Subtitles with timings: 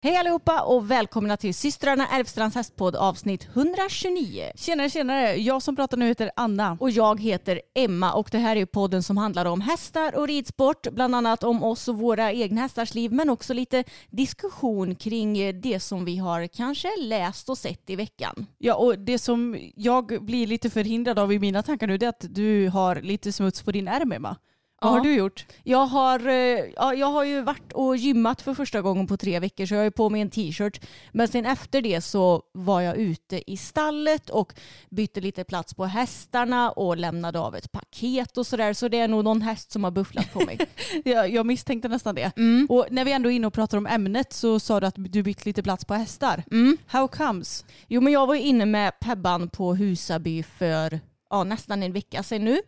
[0.00, 4.52] Hej allihopa och välkomna till systrarna Älvstrands hästpodd avsnitt 129.
[4.54, 5.34] Tjenare, tjenare.
[5.36, 6.76] Jag som pratar nu heter Anna.
[6.80, 10.86] Och jag heter Emma och det här är podden som handlar om hästar och ridsport,
[10.90, 15.80] bland annat om oss och våra egna hästars liv, men också lite diskussion kring det
[15.80, 18.46] som vi har kanske läst och sett i veckan.
[18.58, 22.10] Ja, och det som jag blir lite förhindrad av i mina tankar nu det är
[22.10, 24.36] att du har lite smuts på din ärm, Emma.
[24.80, 25.46] Vad har du gjort?
[25.64, 26.34] Jag har, eh,
[26.76, 29.82] ja, jag har ju varit och gymmat för första gången på tre veckor så jag
[29.82, 30.80] har på mig en t-shirt.
[31.12, 34.54] Men sen efter det så var jag ute i stallet och
[34.90, 38.72] bytte lite plats på hästarna och lämnade av ett paket och sådär.
[38.72, 40.58] Så det är nog någon häst som har bufflat på mig.
[41.04, 42.32] jag, jag misstänkte nästan det.
[42.36, 42.66] Mm.
[42.70, 45.22] Och när vi ändå är inne och pratar om ämnet så sa du att du
[45.22, 46.44] bytt lite plats på hästar.
[46.50, 46.76] Mm.
[46.86, 47.64] How comes?
[47.88, 52.44] Jo men jag var inne med Pebban på Husaby för ja, nästan en vecka sedan
[52.44, 52.58] nu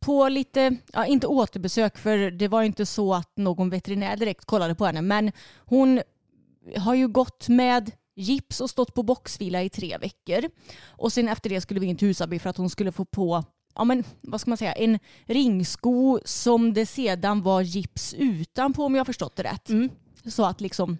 [0.00, 4.74] på lite, ja, inte återbesök för det var inte så att någon veterinär direkt kollade
[4.74, 6.00] på henne men hon
[6.76, 10.50] har ju gått med gips och stått på boxvila i tre veckor.
[10.84, 13.44] Och sen efter det skulle vi in till Husaby för att hon skulle få på
[13.74, 18.94] ja men vad ska man säga, en ringsko som det sedan var gips utanpå om
[18.94, 19.68] jag förstått det rätt.
[19.68, 19.90] Mm.
[20.24, 20.98] Så att liksom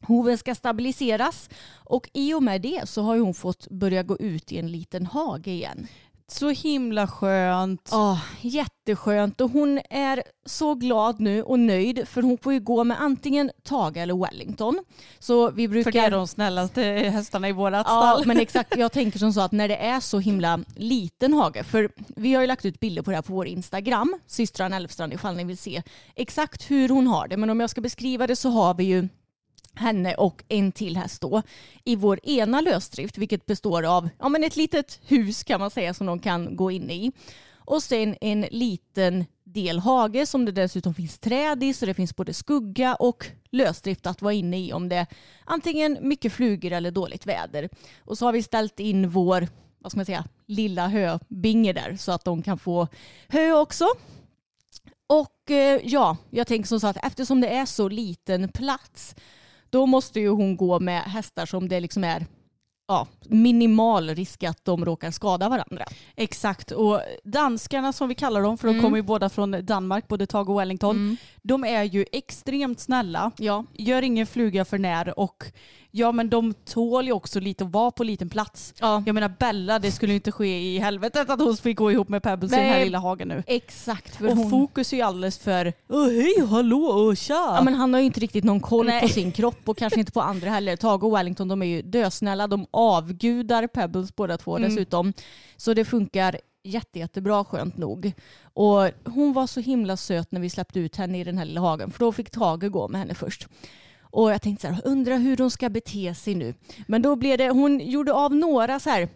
[0.00, 4.52] hoven ska stabiliseras och i och med det så har hon fått börja gå ut
[4.52, 5.86] i en liten hage igen.
[6.28, 7.88] Så himla skönt.
[7.92, 12.84] Ja, jätteskönt och hon är så glad nu och nöjd för hon får ju gå
[12.84, 14.84] med antingen Tage eller Wellington.
[15.18, 15.90] Så vi brukar...
[15.92, 18.26] För det är de snällaste hästarna i vårat Ja, stall.
[18.26, 18.76] men exakt.
[18.78, 22.40] Jag tänker som så att när det är så himla liten hage, för vi har
[22.40, 25.58] ju lagt ut bilder på det här på vår Instagram, systran Elfstrand ifall ni vill
[25.58, 25.82] se
[26.14, 27.36] exakt hur hon har det.
[27.36, 29.08] Men om jag ska beskriva det så har vi ju
[29.76, 31.42] henne och en till häst då
[31.84, 35.94] i vår ena lösdrift vilket består av ja, men ett litet hus kan man säga
[35.94, 37.12] som de kan gå in i.
[37.54, 42.16] Och sen en liten del hage som det dessutom finns träd i så det finns
[42.16, 45.06] både skugga och lösdrift att vara inne i om det är
[45.44, 47.68] antingen mycket flugor eller dåligt väder.
[47.98, 49.48] Och så har vi ställt in vår
[49.86, 52.88] vad ska man säga, lilla höbinge där så att de kan få
[53.28, 53.86] hö också.
[55.06, 59.14] Och eh, ja, jag tänker som så att eftersom det är så liten plats
[59.76, 62.26] då måste ju hon gå med hästar som det liksom är
[62.88, 65.84] ja, minimal risk att de råkar skada varandra.
[66.16, 68.84] Exakt, och danskarna som vi kallar dem, för de Mm.
[68.84, 73.64] kommer ju båda från Danmark, både Tage och Wellington, de är ju extremt snälla, Ja.
[73.72, 75.44] gör ingen fluga för när och
[75.96, 78.74] ja men de tål ju också lite att vara på liten plats.
[78.80, 79.02] Ja.
[79.06, 82.08] Jag menar Bella, det skulle ju inte ske i helvetet att hon fick gå ihop
[82.08, 82.84] med Pebbles i den här Nej.
[82.84, 83.42] lilla hagen nu.
[83.46, 84.16] Exakt.
[84.16, 84.50] För Och hon...
[84.50, 87.34] fokus är ju alldeles för Åh hej, hallå, och tja.
[87.56, 89.00] Ja, men han har ju inte riktigt någon koll Nej.
[89.00, 90.76] på sin kropp och kanske inte på andra heller.
[90.76, 92.46] Tage och Wellington de är ju dösnälla.
[92.46, 94.70] De avgudar Pebbles båda två Mm.
[94.70, 95.12] dessutom.
[95.56, 98.12] Så det funkar jätte, jättebra skönt nog.
[98.42, 101.60] Och hon var så himla söt när vi släppte ut henne i den här lilla
[101.60, 103.48] hagen för då fick Tage gå med henne först.
[104.10, 106.54] Och jag tänkte så här, undra hur hon ska bete sig nu.
[106.86, 109.08] Men då blev det, hon gjorde av några så här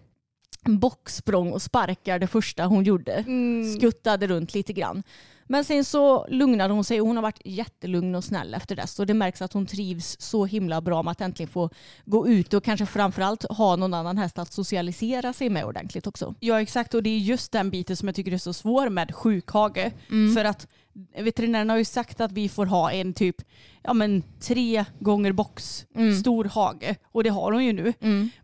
[0.64, 3.12] bocksprång och sparkar det första hon gjorde.
[3.12, 3.74] Mm.
[3.74, 5.02] Skuttade runt lite grann.
[5.50, 8.98] Men sen så lugnade hon sig och hon har varit jättelugn och snäll efter dess.
[8.98, 11.70] Och det märks att hon trivs så himla bra med att äntligen få
[12.04, 16.34] gå ut och kanske framförallt ha någon annan häst att socialisera sig med ordentligt också.
[16.40, 19.14] Ja exakt och det är just den biten som jag tycker är så svår med
[19.14, 19.92] sjukhage.
[20.10, 20.34] Mm.
[20.34, 20.68] För att
[21.18, 23.36] veterinärerna har ju sagt att vi får ha en typ
[23.82, 26.16] ja, men tre gånger box Mm.
[26.16, 27.92] stor hage och det har hon ju nu.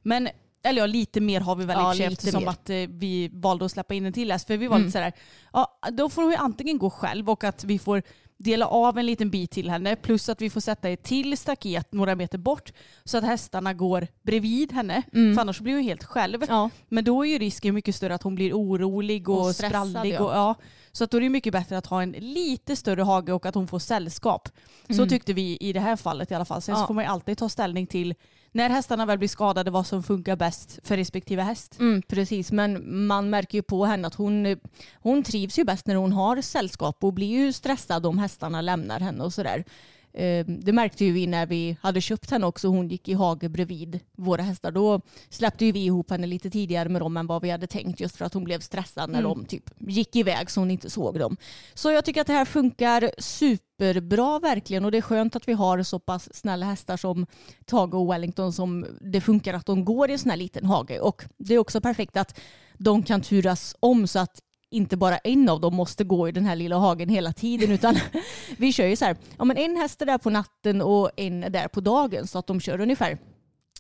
[0.02, 0.28] Men
[0.62, 2.50] eller ja, lite mer har vi väl Ja, i eftersom mer.
[2.50, 4.46] att eh, vi valde att släppa in en till häst.
[4.46, 4.87] För vi var Mm.
[4.87, 5.12] lite sådär,
[5.52, 8.02] ja då får hon ju antingen gå själv och att vi får
[8.38, 11.92] dela av en liten bit till henne plus att vi får sätta ett till staket
[11.92, 12.72] några meter bort
[13.04, 15.02] så att hästarna går bredvid henne.
[15.12, 16.44] För annars blir hon helt själv.
[16.49, 16.70] Ja.
[16.88, 20.20] Men då är ju risken mycket större att hon blir orolig och, Och stressad, sprallig.
[20.20, 20.54] Och, ja.
[20.96, 23.54] Så att då är det mycket bättre att ha en lite större hage och att
[23.54, 24.48] hon får sällskap.
[24.90, 26.62] Så tyckte vi i det här fallet i alla fall.
[26.62, 26.82] Sen så Mm.
[26.82, 26.87] Ja.
[26.87, 28.14] får man ju alltid ta ställning till
[28.52, 31.76] när hästarna väl blir skadade vad som funkar bäst för respektive häst.
[31.81, 34.56] Mm, precis, men man märker ju på henne att hon,
[34.94, 39.00] hon trivs ju bäst när hon har sällskap och blir ju stressad om hästarna lämnar
[39.00, 39.64] henne och sådär.
[40.16, 42.68] Eh, Det märkte ju vi när vi hade köpt henne också.
[42.68, 44.70] Hon gick i hage bredvid våra hästar.
[44.70, 48.00] Då släppte ju vi ihop henne lite tidigare med dem än vad vi hade tänkt
[48.00, 51.18] just för att hon blev stressad när de typ gick iväg så hon inte såg
[51.18, 51.36] dem.
[51.74, 55.52] Så jag tycker att det här funkar superbra verkligen och det är skönt att vi
[55.52, 57.26] har så pass snälla hästar som
[57.64, 61.00] Tage och Wellington som det funkar att de går i en sån här liten hage
[61.00, 62.40] och det är också perfekt att
[62.78, 64.40] de kan turas om så att
[64.76, 67.96] inte bara en av dem måste gå i den här lilla hagen hela tiden utan
[68.56, 71.44] vi kör ju så här, ja men en häst är där på natten och en
[71.44, 73.19] är där på dagen så att de kör ungefär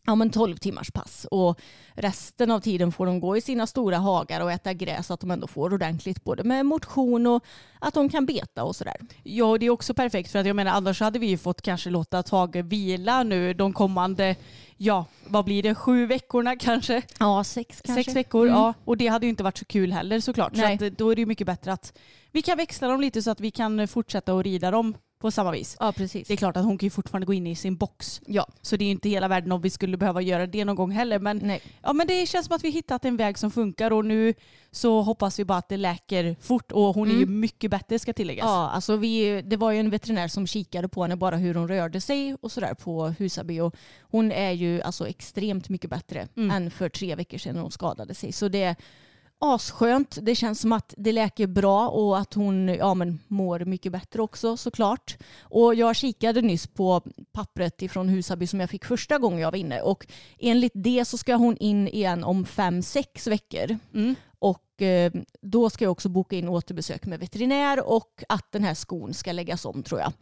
[0.06, 1.60] ja, men 12 timmars pass och
[1.94, 5.20] resten av tiden får de gå i sina stora hagar och äta gräs så att
[5.20, 7.44] de ändå får ordentligt både med motion och
[7.78, 8.96] att de kan beta och sådär.
[9.22, 11.62] Ja, och det är också perfekt för att jag menar annars hade vi ju fått
[11.62, 14.36] kanske låta Tage vila nu de kommande,
[14.76, 17.02] ja, vad blir det, sju veckorna kanske?
[17.18, 18.04] Ja, sex kanske.
[18.04, 18.74] Sex veckor, ja.
[18.84, 20.52] Och det hade ju inte varit så kul heller såklart.
[20.54, 20.78] Nej.
[20.78, 21.98] Så att, då är det ju mycket bättre att
[22.32, 25.50] vi kan växla dem lite så att vi kan fortsätta att rida dem på samma
[25.50, 25.76] vis.
[25.80, 26.28] Ja, precis.
[26.28, 28.20] Det är klart att hon kan ju fortfarande gå in i sin box.
[28.26, 30.76] Ja, Så det är ju inte hela världen om vi skulle behöva göra det någon
[30.76, 31.18] gång heller.
[31.18, 31.62] Men, nej.
[31.82, 34.34] ja, men det känns som att vi hittat en väg som funkar och nu
[34.70, 38.12] så hoppas vi bara att det läker fort och hon är ju mycket bättre ska
[38.12, 38.44] tilläggas.
[38.44, 41.68] Ja, alltså vi, det var ju en veterinär som kikade på henne bara hur hon
[41.68, 46.70] rörde sig och sådär på Husaby och hon är ju alltså extremt mycket bättre än
[46.70, 48.32] för tre veckor sedan när hon skadade sig.
[48.32, 48.76] Så det
[49.38, 50.18] asskönt.
[50.22, 54.22] Det känns som att det läker bra och att hon ja, men, mår mycket bättre
[54.22, 55.16] också såklart.
[55.40, 57.02] Och jag kikade nyss på
[57.32, 60.06] pappret ifrån Husaby som jag fick första gången jag var inne och
[60.38, 63.78] enligt det så ska hon in igen om fem, sex veckor.
[64.38, 68.74] Och eh, då ska jag också boka in återbesök med veterinär och att den här
[68.74, 70.12] skon ska läggas om tror jag.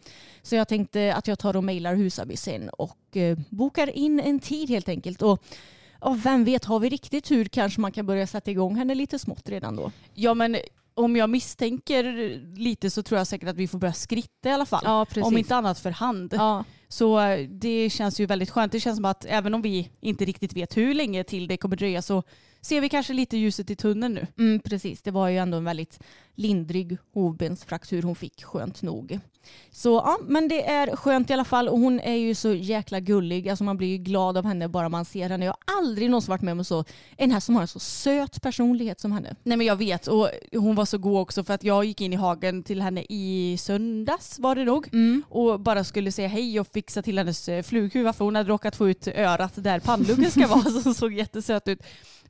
[0.43, 4.41] Så jag tänkte att jag tar och mejlar Husaby sen och eh, bokar in en
[4.41, 5.23] tid helt enkelt.
[5.23, 5.45] Och
[6.05, 9.19] ja, vem vet, har vi riktigt tur kanske man kan börja sätta igång henne lite
[9.19, 9.93] smått redan då.
[10.15, 10.57] Ja men
[10.95, 12.05] om jag misstänker
[12.57, 14.83] lite så tror jag säkert att vi får börja skritta i alla fall.
[14.85, 15.07] Ja.
[15.23, 16.35] Om inte annat för hand.
[16.37, 18.73] Ja, Så eh, det känns ju väldigt skönt.
[18.73, 21.77] Det känns som att även om vi inte riktigt vet hur länge till det kommer
[21.77, 22.23] dröja så
[22.65, 24.27] ser vi kanske lite ljuset i tunneln nu.
[24.39, 25.03] mm, precis.
[25.03, 26.01] Det var ju ändå en väldigt
[26.35, 29.19] lindrig hovbensfraktur hon fick, skönt nog.
[29.71, 33.01] Så ja, men det är skönt i alla fall och hon är ju så jäkla
[33.01, 33.49] gullig.
[33.49, 35.45] Alltså man blir ju glad av henne bara man ser henne.
[35.45, 36.85] Jag har aldrig någonsin varit med om så,
[37.17, 39.37] en här som har en så söt personlighet som henne.
[39.43, 42.13] Nej men jag vet och hon var så god också för att jag gick in
[42.13, 44.89] i hagen till henne i söndags var det nog
[45.29, 48.77] och bara skulle säga hej och fixa till hennes eh, flughuva för hon hade råkat
[48.77, 51.83] få ut örat där pannluggen ska vara som såg jättesöt ut.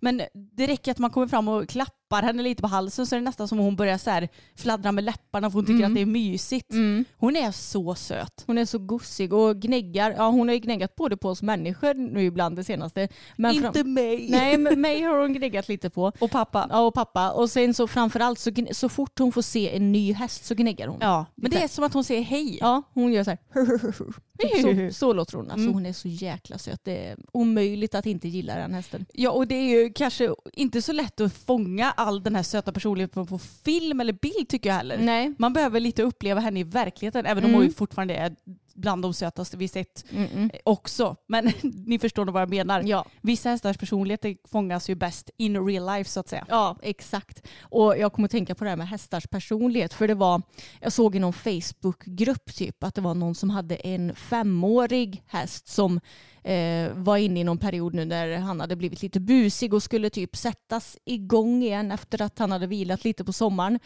[0.05, 3.21] Men det räcker att man kommer fram och klappar henne lite på halsen så är
[3.21, 6.01] det nästan som hon börjar så här fladdra med läpparna för hon tycker att det
[6.01, 6.73] är mysigt.
[7.17, 8.45] Hon är så söt.
[8.47, 10.15] Hon är så gossig och gnäggar.
[10.17, 13.09] Ja, hon har ju gnäggat både på oss människor nu ibland det senaste.
[13.37, 14.27] Men fram- Inte mig.
[14.31, 16.13] Nej, men mig har hon gnäggat lite på.
[16.19, 16.67] Och pappa.
[16.71, 17.31] Ja, och pappa.
[17.31, 20.55] Och sen så framförallt så, gn- så fort hon får se en ny häst så
[20.55, 20.99] gnäggar hon.
[21.01, 22.59] Ja, men det är som att hon säger hej.
[22.61, 23.39] Ja, hon gör så här.
[24.91, 25.51] Så, så låter hon.
[25.51, 26.81] Alltså, Hon är så jäkla söt.
[26.85, 29.07] Det är omöjligt att inte gilla den hästen.
[29.13, 32.73] Ja och det är ju kanske inte så lätt att fånga all den här söta
[32.73, 34.99] personligheten på film eller bild tycker jag heller.
[34.99, 35.35] Nej.
[35.39, 37.55] Man behöver lite uppleva henne i verkligheten även om Mm.
[37.61, 38.35] hon ju fortfarande är
[38.75, 40.51] bland de sötaste vi sett Mm-mm.
[40.65, 41.17] också.
[41.27, 41.53] Men
[41.87, 42.83] ni förstår nog vad jag menar.
[42.87, 43.05] Ja.
[43.23, 46.47] Vissa hästars personligheter fångas ju bäst in real life så att säga.
[46.49, 47.47] Ja, exakt.
[47.63, 49.95] Och jag kommer att tänka på det här med hästars personlighet.
[49.95, 50.43] För det var,
[50.81, 55.69] jag såg i någon Facebookgrupp typ att det var någon som hade en femårig häst
[55.69, 56.01] som
[56.43, 60.11] eh, var inne i någon period nu när han hade blivit lite busig och skulle
[60.11, 63.79] typ sättas igång igen efter att han hade vilat lite på sommaren.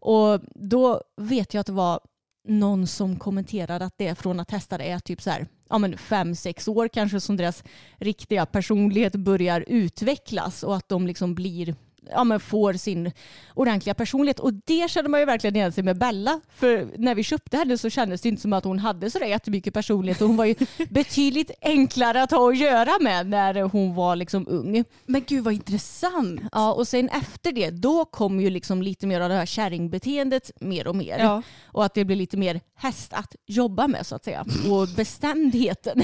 [0.00, 2.00] Och då vet jag att det var
[2.48, 6.34] någon som kommenterade att det från att hästar är typ så här, ja men fem,
[6.34, 7.64] sex år kanske som deras
[7.96, 11.74] riktiga personlighet börjar utvecklas och att de liksom blir
[12.10, 13.12] ja, men får sin
[13.54, 14.38] ordentliga personlighet.
[14.38, 16.40] Och det kände man ju verkligen igen sig med Bella.
[16.54, 19.26] För när vi köpte henne så kändes det inte som att hon hade så där
[19.26, 20.20] jättemycket personlighet.
[20.20, 20.54] Och hon var ju
[20.90, 24.84] betydligt enklare att ha att göra med när hon var liksom ung.
[25.06, 26.40] Men gud vad intressant.
[26.52, 30.50] Ja, och sen efter det, då kom ju liksom lite mer av det här kärringbeteendet
[30.60, 31.18] mer och mer.
[31.18, 31.42] Ja.
[31.64, 34.44] Och att det blir lite mer häst att jobba med så att säga.
[34.70, 36.02] Och bestämdheten.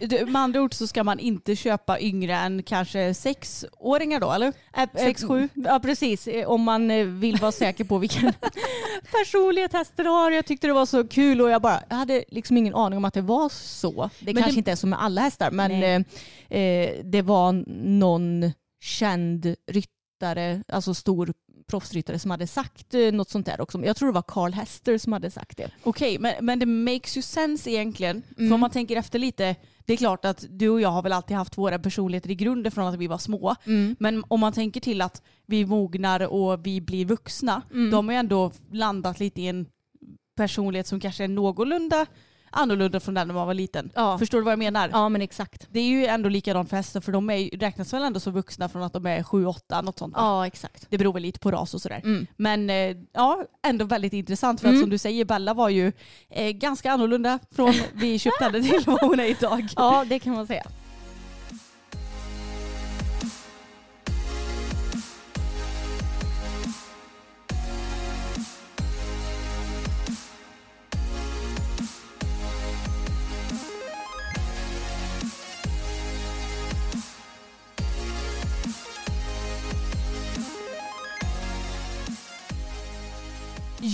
[0.26, 4.52] Med andra ord så ska man inte köpa yngre än kanske sexåringar då eller?
[4.76, 5.39] Äh, Sex, sju?
[5.40, 5.48] Sju.
[5.64, 8.32] Ja precis, Eh, om man eh, vill vara säker på vilken
[9.12, 10.30] personlighet hästen har.
[10.30, 13.04] Jag tyckte det var så kul och jag bara, jag hade liksom ingen aning om
[13.04, 14.10] att det var så.
[14.20, 17.52] Det Men kanske det- inte är så med alla hästar men eh, eh, det var
[17.98, 21.32] någon känd ryttare, alltså stor
[21.70, 23.84] proffsryttare som hade sagt något sånt där också.
[23.84, 25.70] Jag tror det var Carl Hester som hade sagt det.
[25.82, 28.22] Okej, men, men det makes ju sense egentligen.
[28.34, 28.52] För Mm.
[28.52, 29.56] om man tänker efter lite,
[29.90, 32.72] det är klart att du och jag har väl alltid haft våra personligheter i grunden
[32.72, 33.54] från att vi var små.
[33.98, 37.90] Men om man tänker till att vi mognar och vi blir vuxna, Mm.
[37.90, 39.66] då har ju ändå landat lite i en
[40.36, 42.06] personlighet som kanske är någorlunda
[42.50, 43.90] annorlunda från den när man var liten.
[43.94, 44.18] Ja.
[44.18, 44.88] Förstår du vad jag menar?
[44.92, 45.66] Ja men exakt.
[45.70, 48.68] Det är ju ändå likadant för hästar för de är, räknas väl ändå som vuxna
[48.68, 50.14] från att de är 7-8 något sånt.
[50.16, 50.86] Ja exakt.
[50.90, 52.00] Det beror väl lite på ras och sådär.
[52.04, 52.26] Mm.
[52.36, 54.82] Men eh, ja, ändå väldigt intressant för att Mm.
[54.82, 55.92] som du säger, Bella var ju
[56.30, 59.68] eh, ganska annorlunda från vi köpte henne till vad hon är idag.
[59.76, 60.64] Ja det kan man säga.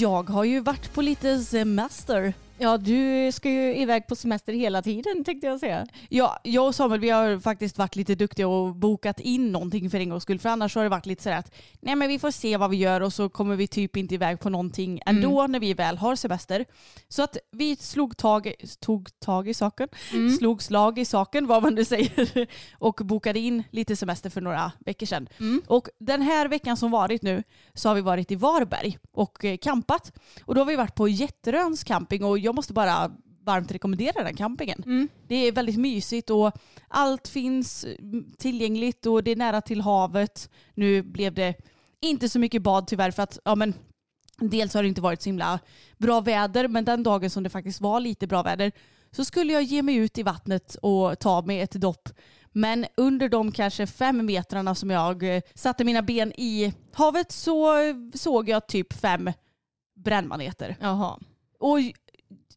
[0.01, 2.35] Jag har ju varit på lite semester.
[2.59, 5.87] Ja du ska ju iväg på semester hela tiden tänkte jag säga.
[6.09, 9.99] Ja, jag och Samuel vi har faktiskt varit lite duktiga och bokat in någonting för
[9.99, 10.39] en gångs skull.
[10.39, 12.77] För annars har det varit lite sådär att nej men vi får se vad vi
[12.77, 16.17] gör och så kommer vi typ inte iväg på någonting ändå när vi väl har
[16.17, 16.65] semester.
[17.09, 19.89] Så att vi slog tag, tog tag i saken,
[20.39, 22.47] slog slag i saken vad man nu säger
[22.79, 25.29] och bokade in lite semester för några veckor sedan.
[25.67, 27.43] Och den här veckan som varit nu
[27.75, 30.13] så har vi varit i Varberg och eh, campat.
[30.45, 33.11] Och då har vi varit på Jätteröns camping och jag måste bara
[33.45, 34.83] varmt rekommendera den campingen.
[35.29, 36.53] Det är väldigt mysigt och
[36.89, 40.51] allt finns mm, tillgängligt och det är nära till havet.
[40.75, 41.55] Nu blev det
[42.01, 43.75] inte så mycket bad tyvärr för att ja, men,
[44.39, 45.59] dels har det inte varit så himla
[45.99, 48.73] bra väder men den dagen som det faktiskt var lite bra väder
[49.11, 52.09] så skulle jag ge mig ut i vattnet och ta mig ett dopp.
[52.53, 57.83] Men under de kanske fem metrarna som jag eh, satte mina ben i havet så
[57.83, 59.33] eh, såg jag typ fem
[59.97, 60.77] brännmaneter.
[60.81, 61.19] Jaha.
[61.59, 61.79] Och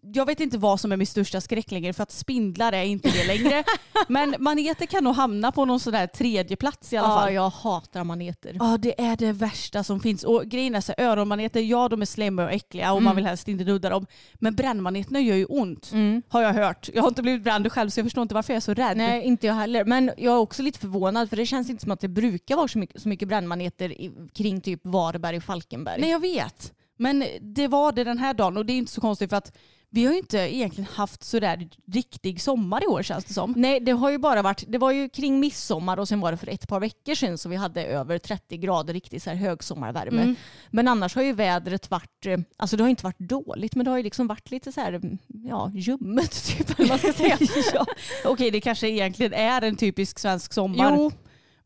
[0.02, 3.10] jag vet inte vad som är min största skräck längre för att spindlar är inte
[3.12, 3.64] det längre.
[4.08, 7.34] Men maneter kan nog hamna på någon sån där tredje plats i alla Ja fall.
[7.34, 8.56] jag hatar maneter.
[8.60, 10.24] Ja det är det värsta som finns.
[10.24, 13.26] Och grejen är så här, öronmaneter, ja de är slemmiga och äckliga och man vill
[13.26, 14.06] helst inte nudda dem.
[14.34, 15.92] Men brännmaneterna gör ju ont.
[16.30, 16.90] Har jag hört.
[16.94, 18.98] Jag har inte blivit bränd själv så jag förstår inte varför jag är så rädd.
[18.98, 19.86] Nej, inte jag heller.
[19.86, 22.68] Men jag är också lite förvånad för det känns inte som att det brukar vara
[22.68, 23.94] så mycket, så mycket brännmaneter
[24.34, 26.02] kring typ Varberg och Falkenberg.
[26.02, 26.74] Nej jag vet.
[26.98, 29.52] Men det var det den här dagen och det är inte så konstigt för att
[29.92, 33.54] vi har ju inte egentligen haft sådär riktig sommar i år känns det som.
[33.58, 36.38] Nej, det har ju bara varit, det var ju kring midsommar och sen var det
[36.38, 40.22] för ett par veckor sedan så vi hade över 30 grader riktig så här högsommarvärme.
[40.22, 40.36] Mm.
[40.70, 43.92] Men annars har ju vädret varit, eh, alltså det har inte varit dåligt men det
[43.92, 47.38] har ju liksom varit lite så här, mm, ja, ljummet typ eller man ska säga.
[47.74, 47.86] ja.
[48.26, 50.96] Okej det kanske egentligen är en typisk svensk sommar.
[50.96, 51.12] Jo,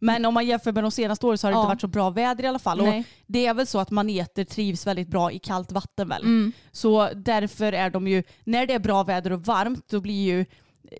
[0.04, 1.62] Men om man jämför med de senaste åren så har det Ja.
[1.62, 2.82] inte varit så bra väder i alla fall.
[2.82, 2.88] Och
[3.28, 6.22] det är väl så att maneter trivs väldigt bra i kallt vatten väl.
[6.22, 6.52] Mm.
[6.72, 10.46] Så därför är de ju, när det är bra väder och varmt då blir ju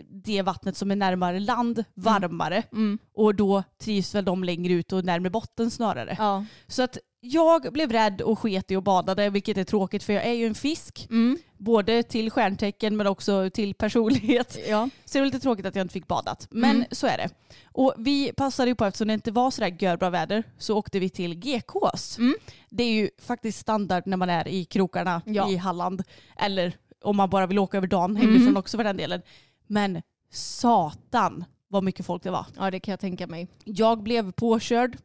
[0.10, 2.64] det vattnet som är närmare land varmare.
[2.72, 3.00] Mm.
[3.14, 6.16] Och då trivs väl de längre ut och närmare botten snarare.
[6.20, 6.46] Ja.
[6.68, 10.26] Så att jag blev rädd och sket i och badade vilket är tråkigt för jag
[10.26, 11.08] är ju en fisk.
[11.10, 11.38] Mm.
[11.58, 14.58] Både till stjärntecken men också till personlighet.
[14.68, 14.90] Ja.
[15.06, 16.48] Så det var lite tråkigt att jag inte fick badat.
[16.52, 16.88] Men Mm.
[16.92, 17.30] så är det.
[17.72, 21.10] Och vi passade ju på eftersom det inte var sådär görbra väder så åkte vi
[21.10, 22.18] till GKs.
[22.18, 22.36] Mm.
[22.70, 25.50] Det är ju faktiskt standard när man är i krokarna Ja.
[25.52, 26.04] i Halland.
[26.38, 28.58] Eller om man bara vill åka över dagen hemifrån Mm.
[28.58, 29.22] också för den delen.
[29.68, 30.02] Men
[30.32, 32.46] satan vad mycket folk det var.
[32.58, 33.48] ja, det kan jag tänka mig.
[33.64, 34.98] Jag blev påkörd.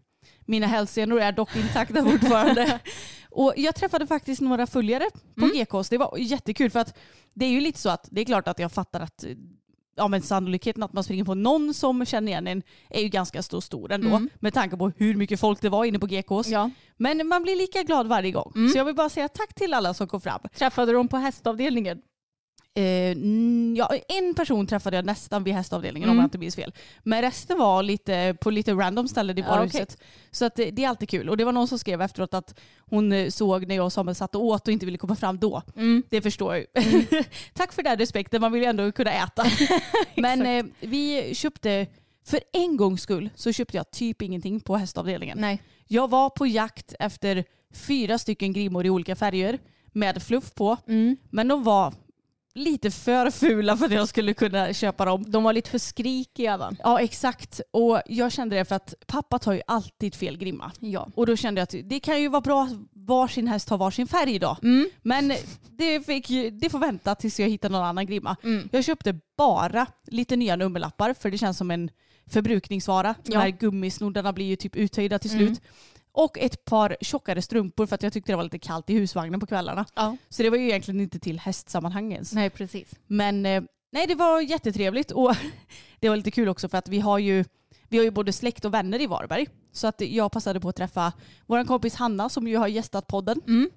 [0.48, 2.80] Mina hälsenor är dock intakta fortfarande.
[3.30, 5.56] och jag träffade faktiskt några följare på Mm.
[5.64, 5.88] GKs.
[5.88, 6.98] Det var jättekul för att
[7.34, 9.24] det är ju lite så att det är klart att jag fattar att
[9.96, 13.42] ja, men sannolikheten att man springer på någon som känner igen en är ju ganska
[13.42, 14.08] stor, stor ändå.
[14.08, 14.30] Mm.
[14.40, 16.48] Med tanke på hur mycket folk det var inne på GKs.
[16.48, 16.70] Ja.
[16.96, 18.52] Men man blir lika glad varje gång.
[18.56, 18.68] Mm.
[18.68, 20.40] Så jag vill bara säga tack till alla som kom fram.
[20.54, 22.02] Träffade de på hästavdelningen?
[22.74, 22.82] Eh,
[23.12, 26.20] mm, ja, en person träffade jag nästan vid hästavdelningen om Mm.
[26.22, 26.72] jag inte minns fel.
[27.02, 29.98] Men resten var lite, på lite random ställen i Ja, varuhuset.
[30.30, 31.28] Så att det, det är alltid kul.
[31.28, 34.14] Och det var någon som skrev efteråt att hon eh, såg när jag och Samuel
[34.14, 35.62] satt och åt och inte ville komma fram då.
[35.76, 36.02] Mm.
[36.10, 37.02] Det förstår jag ju.
[37.54, 39.44] Tack för den respekten, man vill ju ändå kunna äta.
[40.16, 41.86] Men eh, vi köpte,
[42.26, 45.38] för en gångs skull så köpte jag typ ingenting på hästavdelningen.
[45.40, 45.62] Nej.
[45.86, 47.44] Jag var på jakt efter
[47.74, 49.58] fyra stycken grimmor i olika färger
[49.92, 50.76] med fluff på.
[50.88, 51.16] Mm.
[51.30, 51.94] Men de var
[52.58, 55.24] lite för fula för att jag skulle kunna köpa dem.
[55.30, 56.72] De var lite för skrikiga va?
[56.84, 57.60] Ja exakt.
[57.70, 60.72] Och jag kände det för att pappa tar ju alltid fel grimma.
[60.80, 61.08] Ja.
[61.14, 64.06] Och då kände jag att det kan ju vara bra att varsin häst har varsin
[64.06, 64.56] färg idag.
[64.62, 64.88] Mm.
[65.02, 65.32] Men
[65.70, 68.36] det, fick, det får vänta tills jag hittar någon annan grimma.
[68.44, 68.68] Mm.
[68.72, 71.90] Jag köpte bara lite nya nummerlappar för det känns som en
[72.30, 73.14] förbrukningsvara.
[73.24, 73.40] De Ja.
[73.40, 75.56] här gummisnoddarna blir ju typ uttöjda till Mm.
[76.18, 79.40] Och ett par tjockare strumpor för att jag tyckte det var lite kallt i husvagnen
[79.40, 79.86] på kvällarna.
[79.94, 80.16] ja.
[80.28, 82.32] Så det var ju egentligen inte till hästsammanhang ens.
[82.32, 82.94] Nej precis.
[83.06, 85.34] Men eh, nej, det var jättetrevligt och
[86.00, 87.44] det var lite kul också för att vi har ju,
[87.88, 89.46] vi har ju både släkt och vänner i Varberg.
[89.72, 91.12] Så att jag passade på att träffa
[91.46, 93.40] vår kompis Hanna som ju har gästat podden.
[93.46, 93.70] Mm.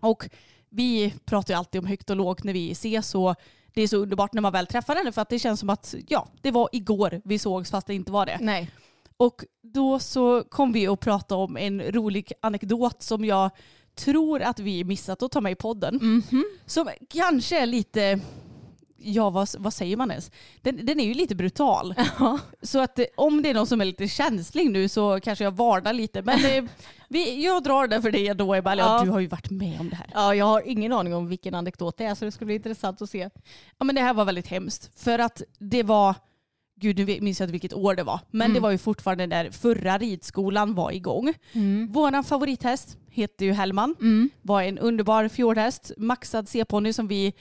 [0.00, 0.28] Och
[0.70, 3.34] vi pratar ju alltid om högt och lågt när vi ses och
[3.74, 5.94] det är så underbart när man väl träffar henne för att det känns som att
[6.08, 8.38] ja, det var igår vi sågs fast det inte var det.
[8.40, 8.70] Nej.
[9.20, 13.50] Och då så kom vi att prata om en rolig anekdot som jag
[13.94, 15.94] tror att vi missat att ta med i podden.
[16.02, 16.44] Mhm.
[16.66, 18.20] Som kanske är lite,
[18.96, 20.30] ja vad, vad säger man ens?
[20.62, 21.94] Den, den är ju lite brutal.
[22.18, 22.38] Ja.
[22.62, 25.56] Så att eh, om det är någon som är lite känslig nu så kanske jag
[25.56, 26.22] varnar lite.
[26.22, 26.64] Men eh,
[27.08, 28.74] vi, jag drar det för det då Ebba.
[28.76, 29.02] Ja.
[29.04, 30.10] Du har ju varit med om det här.
[30.14, 33.02] ja, jag har ingen aning om vilken anekdot det är så det ska bli intressant
[33.02, 33.30] att se.
[33.78, 34.90] Ja men det här var väldigt hemskt.
[34.96, 36.14] För att det var,
[36.80, 38.20] gud nu minns jag inte vilket år det var.
[38.30, 38.54] Men Mm.
[38.54, 41.34] det var ju fortfarande när förra ridskolan var igång.
[41.88, 43.94] Våran favorithäst heter ju Hellman.
[44.00, 44.30] Mm.
[44.42, 47.32] Var en underbar fjordhäst, maxad C-ponny som vi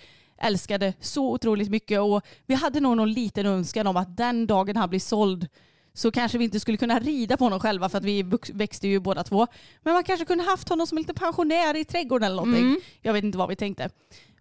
[0.41, 1.99] älskade så otroligt mycket.
[2.01, 5.47] Och vi hade nog någon liten önskan om att den dagen han blir såld
[5.93, 8.99] så kanske vi inte skulle kunna rida på honom själva för att vi växte ju
[8.99, 9.47] båda två.
[9.83, 12.65] Men man kanske kunde haft honom som en liten pensionär i trädgården eller någonting.
[12.65, 12.79] Mm.
[13.01, 13.89] Jag vet inte vad vi tänkte.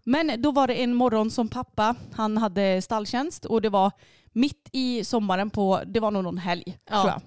[0.05, 3.93] Men då var det en morgon som pappa, han hade stalltjänst och det var
[4.37, 7.02] mitt i sommaren på, det var nog någon helg Ja.
[7.02, 7.21] tror jag.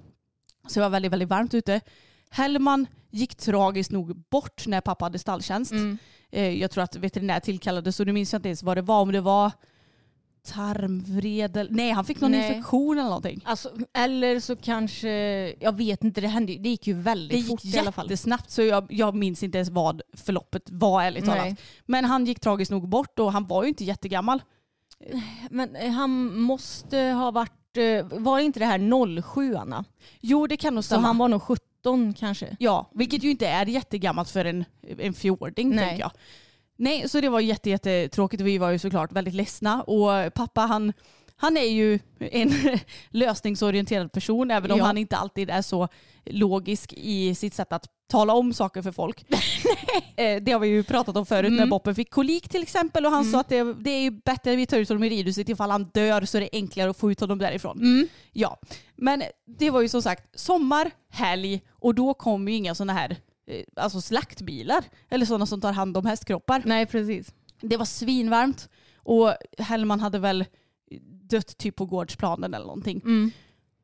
[0.71, 1.81] Så det var väldigt, väldigt varmt ute.
[2.29, 5.71] Hellman gick tragiskt nog bort när pappa hade stalltjänst.
[5.71, 5.97] Mm.
[6.31, 9.01] Eh, Jag tror att veterinär tillkallades och nu minns jag inte ens vad det var.
[9.01, 9.51] Om det var
[10.43, 11.71] tarmvred eller...
[11.71, 12.47] Nej, han fick någon Nej.
[12.47, 13.41] infektion eller någonting.
[13.45, 15.09] Alltså, eller så kanske,
[15.59, 18.05] jag vet inte, det, hände, det gick ju väldigt Det gick fort i alla fall.
[18.05, 21.39] jättesnabbt så jag, jag minns inte ens vad förloppet var ärligt Nej.
[21.39, 21.59] talat.
[21.85, 24.41] Men han gick tragiskt nog bort och han var ju inte jättegammal.
[25.49, 29.85] Men eh, han måste ha varit, eh, var inte det här 07 Anna?
[30.21, 31.07] Jo det kan nog Så stämma.
[31.07, 32.55] han var nog 17 kanske?
[32.59, 34.65] Ja, vilket ju inte är jättegammalt för en,
[34.99, 35.85] en fjording Nej.
[35.87, 36.11] tänker jag.
[36.75, 39.83] Nej, så det var jätte, jättetråkigt och vi var ju såklart väldigt ledsna.
[39.83, 40.93] Och pappa han,
[41.41, 42.53] han är ju en
[43.09, 44.83] lösningsorienterad person även om Ja.
[44.85, 45.87] han inte alltid är så
[46.25, 49.25] logisk i sitt sätt att tala om saker för folk.
[50.15, 51.69] Eh, det har vi ju pratat om förut när Mm.
[51.69, 54.57] Boppen fick kolik till exempel och han sa att det, det är ju bättre att
[54.57, 57.11] vi tar ut honom i ridhuset ifall han dör så är det enklare att få
[57.11, 57.77] ut honom därifrån.
[57.77, 58.07] Mm.
[58.33, 58.59] Ja,
[58.95, 59.23] men
[59.57, 63.15] det var ju som sagt sommar, helg och då kom ju inga sådana här
[63.47, 66.61] eh, alltså slaktbilar eller sådana som tar hand om hästkroppar.
[66.65, 67.33] Nej precis.
[67.61, 70.45] Det var svinvarmt och Hellman hade väl
[71.29, 73.01] dött typ på gårdsplanen eller någonting.
[73.05, 73.31] Mm.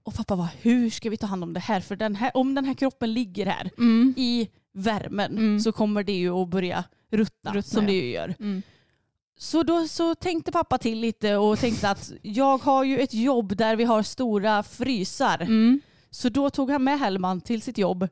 [0.04, 1.82] Och pappa var hur ska vi ta hand om det här?
[1.82, 4.14] För den här, om den här kroppen ligger här Mm.
[4.18, 5.60] i värmen Mm.
[5.60, 7.88] så kommer det ju att börja ruttna, Ruttna, som ja.
[7.88, 8.36] det ju gör.
[8.40, 8.62] Mm.
[9.38, 13.56] Så då så tänkte pappa till lite och tänkte att jag har ju ett jobb
[13.56, 15.42] där vi har stora frysar.
[15.42, 15.82] Mm.
[16.10, 18.08] Så då tog han med Hellman till sitt jobb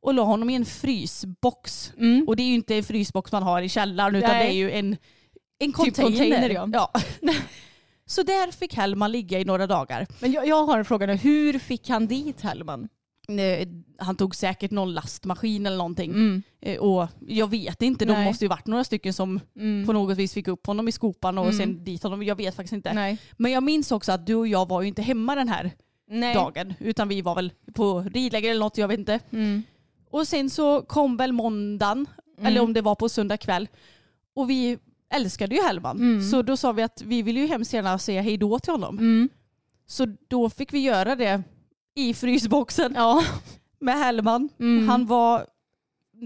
[0.00, 1.92] och la honom i en frysbox.
[1.98, 2.28] Mm.
[2.28, 4.46] Och det är ju inte en frysbox man har i källaren utan Nej.
[4.48, 4.86] det är ju en,
[5.58, 6.08] en Typ container.
[6.10, 6.92] container, ja.
[8.06, 10.06] Så där fick Hellman ligga i några dagar.
[10.20, 12.88] Men jag, jag har en fråga nu, hur fick han dit Hellman?
[13.98, 16.10] Han tog säkert någon lastmaskin eller någonting.
[16.10, 16.42] Mm.
[16.60, 18.24] Eh, Och jag vet inte, de Nej.
[18.24, 19.86] måste ju varit några stycken som Mm.
[19.86, 21.58] på något vis fick upp honom i skopan och Mm.
[21.58, 22.22] sen dit honom.
[22.22, 22.92] Jag vet faktiskt inte.
[22.92, 23.18] Nej.
[23.36, 25.70] Men jag minns också att du och jag var ju inte hemma den här
[26.08, 26.34] Nej.
[26.34, 26.74] dagen.
[26.80, 29.20] Utan vi var väl på ridläger eller något, jag vet inte.
[29.30, 29.62] Mm.
[30.10, 32.06] Och sen så kom väl måndagen,
[32.38, 32.46] Mm.
[32.46, 33.68] eller om det var på söndag kväll.
[34.34, 34.78] Och vi
[35.14, 35.96] älskade ju Hellman.
[35.96, 36.22] Mm.
[36.30, 38.98] Så då sa vi att vi vill ju hemskt gärna säga hej då till honom.
[38.98, 39.28] Mm.
[39.86, 41.42] Så då fick vi göra det
[41.94, 43.24] i frysboxen Ja.
[43.80, 44.48] med Hellman.
[44.60, 44.88] Mm.
[44.88, 45.46] Han var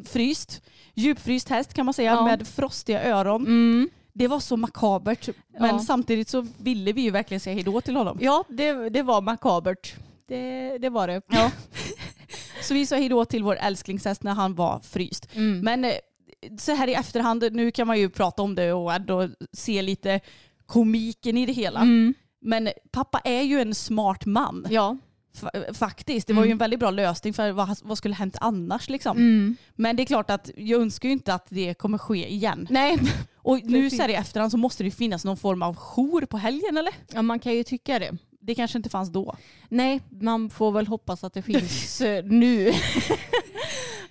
[0.07, 0.63] fryst,
[0.95, 2.25] djupfryst häst kan man säga Ja.
[2.25, 3.43] med frostiga öron.
[3.47, 3.89] Mm.
[4.13, 5.79] Det var så makabert men Ja.
[5.79, 8.19] samtidigt så ville vi ju verkligen säga hej då till honom.
[8.21, 9.95] Ja, det, det var makabert.
[10.29, 11.23] Det, det var det.
[11.29, 11.51] Ja.
[12.63, 15.29] Så vi sa hej då till vår älsklingshäst när han var fryst.
[15.35, 15.61] Mm.
[15.61, 15.93] Men eh,
[16.59, 20.21] så här i efterhand, nu kan man ju prata om det och ändå se lite
[20.67, 21.81] komiken i det hela.
[21.81, 22.15] Mm.
[22.41, 24.67] Men pappa är ju en smart man.
[24.71, 24.97] Ja.
[25.41, 26.27] Fa- Faktiskt.
[26.27, 26.53] Det var ju Mm.
[26.55, 29.17] en väldigt bra lösning för vad, vad skulle hänt annars liksom.
[29.17, 29.57] Mm.
[29.77, 32.67] Men det är klart att jag önskar ju inte att det kommer ske igen.
[32.71, 32.99] Nej,
[33.37, 36.21] Och nu så här i efterhand så måste det ju finnas någon form av jour
[36.27, 36.95] på helgen eller?
[37.13, 38.17] ja, man kan ju tycka det.
[38.41, 39.37] Det kanske inte fanns då.
[39.69, 42.73] Nej, man får väl hoppas att det finns eh, nu.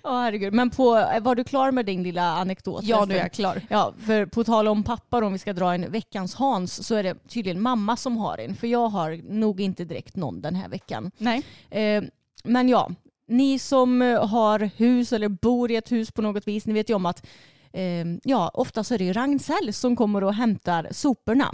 [0.02, 0.52] Ja, herregud.
[0.52, 0.84] Men på,
[1.20, 2.84] var du klar med din lilla anekdot?
[2.84, 3.62] Ja, nu är jag klar.
[3.68, 7.02] Ja, för på tal om pappa om vi ska dra en veckans Hans så är
[7.02, 8.56] det tydligen mamma som har en.
[8.56, 11.10] För jag har nog inte direkt någon den här veckan.
[11.18, 11.42] Nej.
[11.70, 12.02] Eh,
[12.44, 12.90] men ja,
[13.28, 16.90] ni som eh, har hus eller bor i ett hus på något vis, ni vet
[16.90, 17.26] ju om att
[17.72, 21.52] eh, ja, ofta så är det ju Ragn-Sells som kommer och hämtar soporna.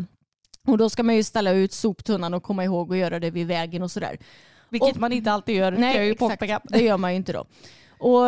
[0.66, 3.46] Och då ska man ju ställa ut soptunnan och komma ihåg att göra det vid
[3.46, 4.18] vägen och sådär.
[4.68, 5.72] Vilket Och- man inte alltid gör.
[5.72, 6.40] Nej, kan jag ju exakt.
[6.40, 6.61] påpeka.
[6.64, 7.44] Det gör man ju inte då.
[8.05, 8.25] Och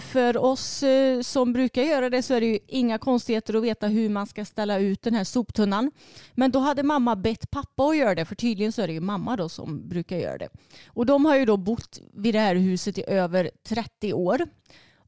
[0.00, 3.86] för oss eh, som brukar göra det så är det ju inga konstigheter att veta
[3.86, 5.90] hur man ska ställa ut den här soptunnan.
[6.32, 9.00] Men då hade mamma bett pappa att göra det, för tydligen så är det ju
[9.00, 10.48] mamma då som brukar göra det.
[10.86, 14.46] Och de har ju då bott vid det här huset i över 30 år.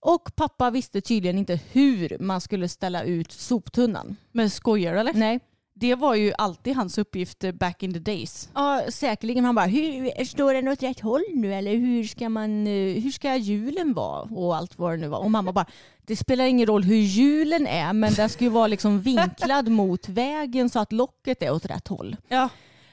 [0.01, 4.17] Och pappa visste tydligen inte hur man skulle ställa ut soptunnan.
[4.33, 5.15] Men skojar du eller?
[5.15, 5.41] Nej.
[5.79, 8.49] Det var ju alltid hans uppgift eh, back in the days.
[8.55, 9.45] Ja, säkerligen.
[9.45, 13.11] Han bara, hur, står den åt rätt håll nu eller hur ska, man, eh, hur
[13.11, 15.19] ska hjulen vara och allt vad det nu var.
[15.19, 15.67] Och mamma bara,
[16.07, 20.09] det spelar ingen roll hur hjulen är men den ska ju vara liksom vinklad mot
[20.09, 22.17] vägen så att locket är åt rätt håll.
[22.29, 22.49] Ja.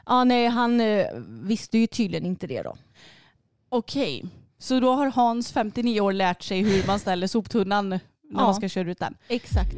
[0.05, 2.75] Ja, nej, han eh, visste ju tydligen inte det då.
[3.69, 4.25] Okej.
[4.59, 8.41] Så då har Hans 59 år lärt sig hur man ställer soptunnan när Ja.
[8.41, 9.15] man ska köra ut den.
[9.27, 9.75] Exakt.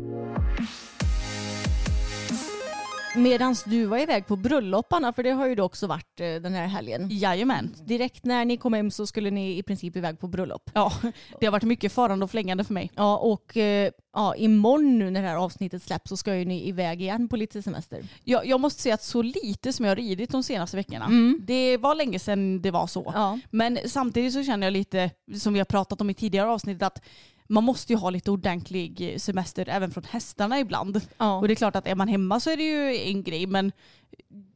[3.18, 6.36] Medan du var iväg på bröllop Anna, för det har ju du också varit eh,
[6.36, 7.10] den här helgen.
[7.12, 7.76] Jajamän.
[7.86, 10.70] Direkt när ni kom hem så skulle ni i princip iväg på bröllop.
[10.74, 10.94] Ja,
[11.40, 12.92] det har varit mycket farande och flängande för mig.
[12.96, 16.68] Ja, och eh, ja, imorgon nu när det här avsnittet släpps så ska ju ni
[16.68, 18.04] iväg igen på lite semester.
[18.24, 21.10] Jag, jag måste säga att så lite som jag har ridit de senaste veckorna.
[21.40, 23.12] Det var länge sedan det var så.
[23.16, 23.40] Ja.
[23.52, 27.02] Men samtidigt så känner jag lite, som vi har pratat om i tidigare avsnitt, att
[27.48, 31.02] man måste ju ha lite ordentlig semester även från hästarna ibland.
[31.18, 31.38] Ja.
[31.40, 33.72] Och det är klart att är man hemma så är det ju en grej men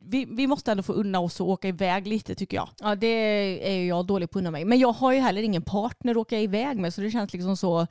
[0.09, 2.69] vi, vi måste ändå få unna oss att åka iväg lite tycker jag.
[2.79, 3.07] Ja, det
[3.69, 4.65] är ju jag dålig på att unna mig.
[4.65, 7.57] Men jag har ju heller ingen partner att åka iväg med så det känns liksom
[7.57, 7.87] så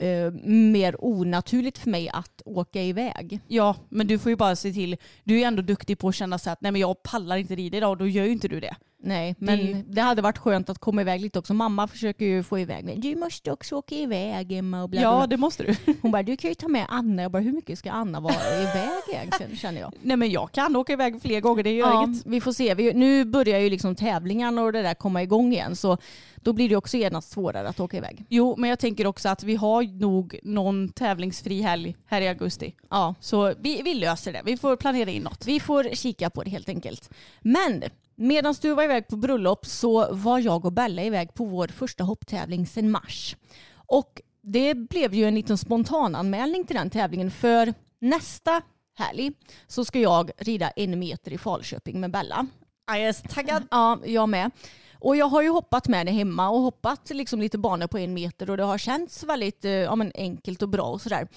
[0.00, 3.40] eh, mer onaturligt för mig att åka iväg.
[3.48, 6.14] Ja, men du får ju bara se till, du är ju ändå duktig på att
[6.14, 8.48] känna så att nej men jag pallar inte rida idag och då gör ju inte
[8.48, 8.76] du det.
[8.98, 11.54] Nej, men Det- det hade varit skönt att komma iväg lite också.
[11.54, 12.96] Mamma försöker ju få iväg mig.
[12.98, 15.76] Du måste också åka iväg Emma och bla, bla, Ja, det måste du.
[16.02, 17.22] Hon bara, du kan ju ta med Anna.
[17.22, 19.92] Jag bara, hur mycket ska Anna vara iväg egentligen känner jag.
[20.02, 22.26] nej men jag kan åka iväg fler gånger, det gör Ja, inget.
[22.26, 22.74] vi får se.
[22.74, 25.76] Vi, nu börjar ju liksom tävlingarna och det där komma igång igen.
[25.76, 25.98] Så
[26.36, 28.24] då blir det också genast svårare att åka iväg.
[28.28, 32.74] Jo, men jag tänker också att vi har nog någon tävlingsfri helg här i augusti.
[32.90, 34.42] Ja, Så vi, vi löser det.
[34.44, 35.46] Vi får planera in något.
[35.46, 37.10] vi får kika på det helt enkelt.
[37.42, 37.82] Men
[38.16, 42.04] medan du var iväg på bröllop så var jag och Bella iväg på vår första
[42.04, 43.36] hopptävling sedan mars.
[43.74, 48.62] Och det blev ju en liten spontananmälning till den tävlingen för nästa
[48.94, 49.32] helg
[49.66, 52.46] så ska jag rida en meter i Falköping med Bella.
[52.86, 53.62] Jag är taggad.
[53.70, 54.50] Ja, jag med.
[54.98, 58.14] Och jag har ju hoppat med det hemma och hoppat liksom lite banor på en
[58.14, 61.28] meter och det har känts väldigt eh, ja, enkelt och bra och sådär.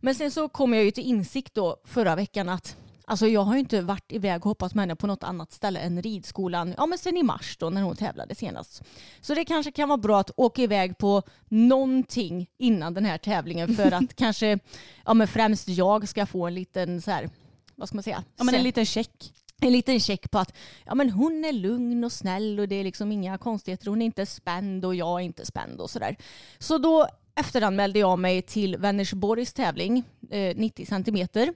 [0.00, 3.54] Men sen så kom jag ju till insikt då förra veckan att Alltså jag har
[3.54, 6.86] ju inte varit iväg och hoppat med henne på något annat ställe än ridskolan, ja
[6.86, 8.82] men sen i mars då när hon tävlade senast.
[9.20, 13.76] Så det kanske kan vara bra att åka iväg på någonting innan den här tävlingen
[13.76, 14.58] för att kanske,
[15.04, 17.30] ja men främst jag ska få en liten så här,
[17.74, 18.24] vad ska man säga?
[18.36, 19.32] Ja, men en liten check.
[19.60, 22.84] en liten check på att ja, men hon är lugn och snäll och det är
[22.84, 23.86] liksom inga konstigheter.
[23.86, 26.16] Hon är inte spänd och jag är inte spänd och sådär.
[26.58, 31.54] Så då efteranmälde jag mig till Vänersborgs tävling, eh, 90 centimeter.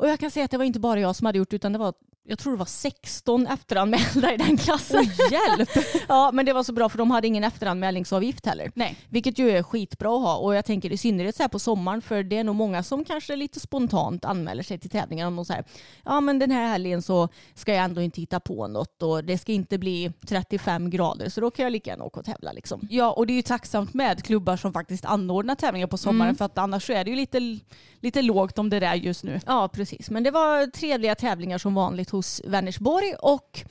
[0.00, 1.78] Och jag kan säga att det var inte bara jag som hade gjort utan det
[1.78, 1.94] var
[2.28, 5.04] jag tror det var 16 efteranmälda i den klassen.
[5.30, 5.68] Hjälp!
[6.08, 8.72] ja, men det var så bra för de hade ingen efteranmälningsavgift heller.
[8.74, 8.96] Nej.
[9.08, 12.02] Vilket ju är skitbra att ha och jag tänker i synnerhet så här på sommaren
[12.02, 15.44] för det är nog många som kanske lite spontant anmäler sig till tävlingar om de
[15.44, 15.64] säger
[16.04, 19.38] ja men den här helgen så ska jag ändå inte hitta på något och det
[19.38, 22.80] ska inte bli 35 grader så då kan jag lika gärna åka och tävla liksom.
[22.90, 26.44] Ja, och det är ju tacksamt med klubbar som faktiskt anordnar tävlingar på sommaren för
[26.44, 27.58] att annars så är det ju lite,
[28.00, 29.40] lite lågt om det där just nu.
[29.46, 33.64] Ja precis men det var trevliga tävlingar som vanligt hos Vänersborg och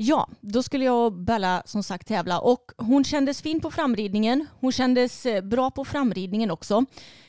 [0.00, 4.46] Ja, då skulle jag och Bella som sagt tävla och hon kändes fin på framridningen.
[4.60, 6.84] Hon kändes eh, bra på framridningen också.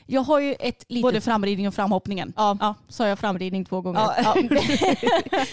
[0.06, 1.02] Jag har ju ett litet...
[1.02, 2.32] Både framridning och framhoppningen.
[2.36, 2.74] Ja, Ja.
[2.88, 4.00] sa jag framridning två gånger?
[4.00, 4.14] Ja.
[4.24, 4.60] Ja.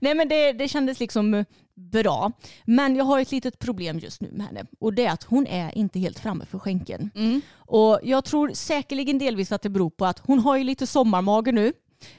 [0.00, 1.44] Nej men det, det kändes liksom
[1.74, 2.32] bra.
[2.64, 5.46] Men jag har ett litet problem just nu med henne och det är att hon
[5.46, 7.10] är inte helt framme för skänken.
[7.56, 11.52] Och jag tror säkerligen delvis att det beror på att hon har ju lite sommarmage
[11.54, 11.72] nu.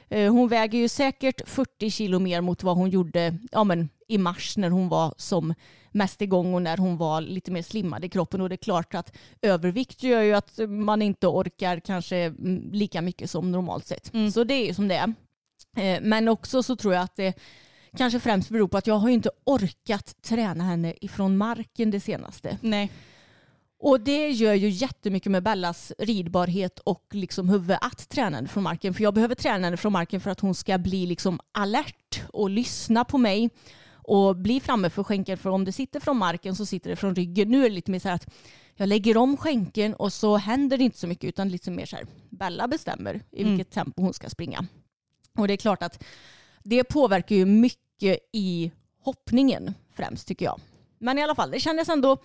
[0.08, 4.18] Eh, Hon väger ju säkert 40 kilo mer mot vad hon gjorde ja, men, i
[4.18, 5.54] mars när hon var som
[5.90, 8.40] mest igång och när hon var lite mer slimmad i kroppen.
[8.40, 13.02] Och det är klart att övervikt gör ju att man inte orkar kanske mm, lika
[13.02, 14.10] mycket som normalt sett.
[14.34, 15.14] Så det är ju som det är.
[15.76, 17.34] Eh, Men också så tror jag att det
[17.96, 22.00] kanske främst beror på att jag har ju inte orkat träna henne ifrån marken det
[22.00, 22.58] senaste.
[22.60, 22.90] Nej.
[23.84, 28.62] Och det gör ju jättemycket med Bellas ridbarhet och liksom huvud att träna henne från
[28.62, 28.94] marken.
[28.94, 32.50] För jag behöver träna henne från marken för att hon ska bli liksom alert och
[32.50, 33.50] lyssna på mig
[33.92, 35.38] och bli framme för skänken.
[35.38, 37.48] För om det sitter från marken så sitter det från ryggen.
[37.48, 38.34] Nu är det lite mer så här att
[38.76, 41.96] jag lägger om skänken och så händer det inte så mycket utan lite mer så
[41.96, 43.56] här Bella bestämmer i Mm.
[43.56, 44.66] vilket tempo hon ska springa.
[45.38, 46.04] Och det är klart att
[46.62, 48.70] det påverkar ju mycket i
[49.04, 50.60] hoppningen främst tycker jag.
[51.02, 52.16] Men i alla fall, det kändes ändå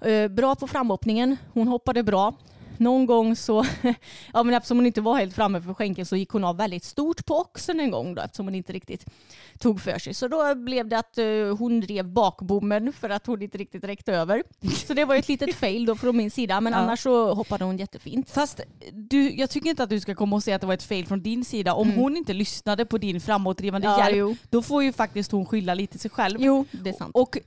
[0.00, 1.36] eh, bra på framhoppningen.
[1.52, 2.34] Hon hoppade bra.
[2.80, 3.64] Någon gång så,
[4.32, 6.84] ja men eftersom hon inte var helt framme för skänken så gick hon av väldigt
[6.84, 9.04] stort på oxen en gång då eftersom hon inte riktigt
[9.58, 10.14] tog för sig.
[10.14, 11.26] Så då blev det att eh,
[11.58, 14.42] hon rev bakbommen för att hon inte riktigt räckte över.
[14.86, 16.78] Så det var ett litet fail då från min sida men Ja.
[16.78, 18.30] annars så hoppade hon jättefint.
[18.30, 18.60] Fast
[18.92, 21.06] du, jag tycker inte att du ska komma och säga att det var ett fail
[21.06, 21.74] från din sida.
[21.74, 23.98] Om hon inte lyssnade på din framåtdrivande Mm.
[24.00, 24.36] Ja, hjälp, jo.
[24.50, 26.36] då får ju faktiskt hon skylla lite sig själv.
[26.40, 27.10] Jo, det är sant.
[27.14, 27.38] Och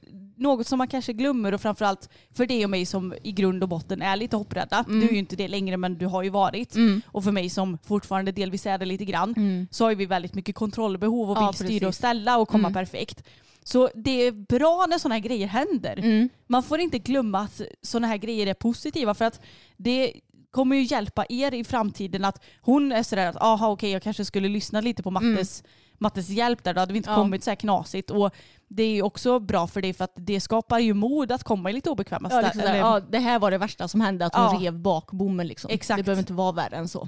[0.42, 3.70] något som man kanske glömmer och framförallt för dig och mig som i grund och
[3.70, 4.86] botten är lite hopprädda.
[4.88, 5.00] Mm.
[5.00, 6.76] Du är ju inte det längre men du har ju varit.
[7.06, 10.56] Och för mig som fortfarande delvis är det lite grann så har vi väldigt mycket
[10.56, 11.46] kontrollbehov och Mm.
[11.46, 12.74] Ja, vill styra och ställa och komma Mm.
[12.74, 13.24] perfekt.
[13.64, 15.98] Så det är bra när sådana här grejer händer.
[15.98, 16.30] Mm.
[16.48, 19.42] Man får inte glömma att sådana här grejer är positiva för att
[19.78, 20.14] det
[20.52, 24.26] kommer ju hjälpa er i framtiden att hon är sådär att aha okej jag kanske
[24.26, 25.64] skulle lyssna lite på Mattes,
[26.02, 27.10] Mattes hjälp där då hade vi inte.
[27.10, 27.16] Ja.
[27.16, 28.32] kommit så här knasigt och
[28.68, 31.70] det är ju också bra för dig för att det skapar ju mod att komma
[31.70, 34.36] i lite obekväma Ja, liksom eller- ja, det här var det värsta som hände, att
[34.36, 34.60] hon Ja.
[34.62, 35.48] rev bakbommen.
[35.48, 35.72] Liksom.
[35.74, 35.98] Exakt.
[35.98, 37.08] Det behöver inte vara värre än så.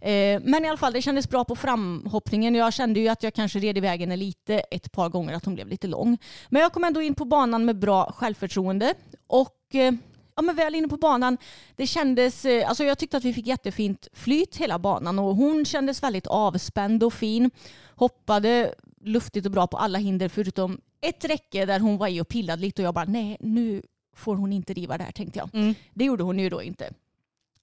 [0.00, 2.54] Eh, men i alla fall, det kändes bra på framhoppningen.
[2.54, 5.54] Jag kände ju att jag kanske red iväg henne lite ett par gånger, att hon
[5.54, 6.18] blev lite lång.
[6.48, 8.94] Men jag kom ändå in på banan med bra självförtroende.
[9.26, 9.92] Och eh,
[10.36, 11.38] ja, men väl inne på banan,
[11.76, 15.64] det kändes, eh, alltså jag tyckte att vi fick jättefint flyt hela banan och hon
[15.64, 17.50] kändes väldigt avspänd och fin.
[17.96, 22.28] Hoppade luftigt och bra på alla hinder förutom ett räcke där hon var i och
[22.28, 23.82] pillade lite och jag bara nej nu
[24.16, 25.54] får hon inte riva där tänkte jag.
[25.54, 25.74] Mm.
[25.94, 26.90] Det gjorde hon ju då inte.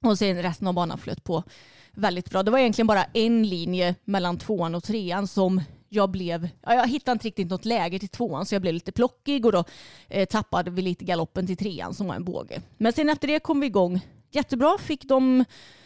[0.06, 1.44] Och sen resten av banan flöt på
[1.92, 2.44] väldigt bra.
[2.44, 5.62] Det var egentligen bara en linje mellan tvåan och trean som
[5.94, 9.46] jag blev, jag hittade inte riktigt något läge till tvåan så jag blev lite plockig
[9.46, 9.64] och då
[10.10, 12.62] eh, tappade vi lite galoppen till trean som var en båge.
[12.78, 14.02] Men sen efter det kom vi igång
[14.32, 14.78] jättebra.
[14.78, 15.46] Fick de,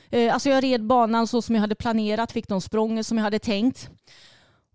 [0.10, 3.24] eh, alltså jag red banan så som jag hade planerat, fick de sprången som jag
[3.24, 3.90] hade tänkt.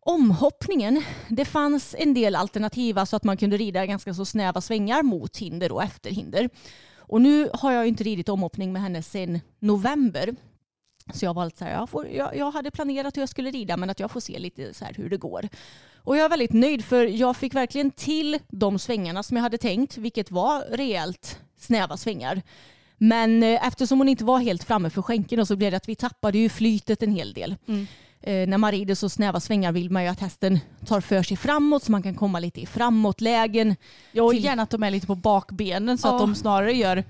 [0.01, 5.03] Omhoppningen, det fanns en del alternativa så att man kunde rida ganska så snäva svängar
[5.03, 6.51] mot hinder och efter hinder.
[6.97, 10.35] Och nu har jag inte ridit omhoppning med henne sedan november.
[11.15, 13.51] Så jag var lite så här, jag, får, jag, jag hade planerat hur jag skulle
[13.51, 15.49] rida men att jag får se lite så här hur det går.
[16.05, 19.59] Och jag är väldigt nöjd för jag fick verkligen till de svängarna som jag hade
[19.59, 22.43] tänkt, vilket var rejält snäva svängar.
[22.99, 25.89] Men eh, eftersom hon inte var helt framme för skänken och så blev det att
[25.89, 27.57] vi tappade ju flytet en hel del.
[28.23, 31.37] Eh, när man rider så snäva svängar vill man ju att hästen tar för sig
[31.37, 33.77] framåt så man kan komma lite i framåtlägen.
[34.13, 36.13] Ja, och till- gärna att de är lite på bakbenen så Ja.
[36.15, 37.05] att de snarare gör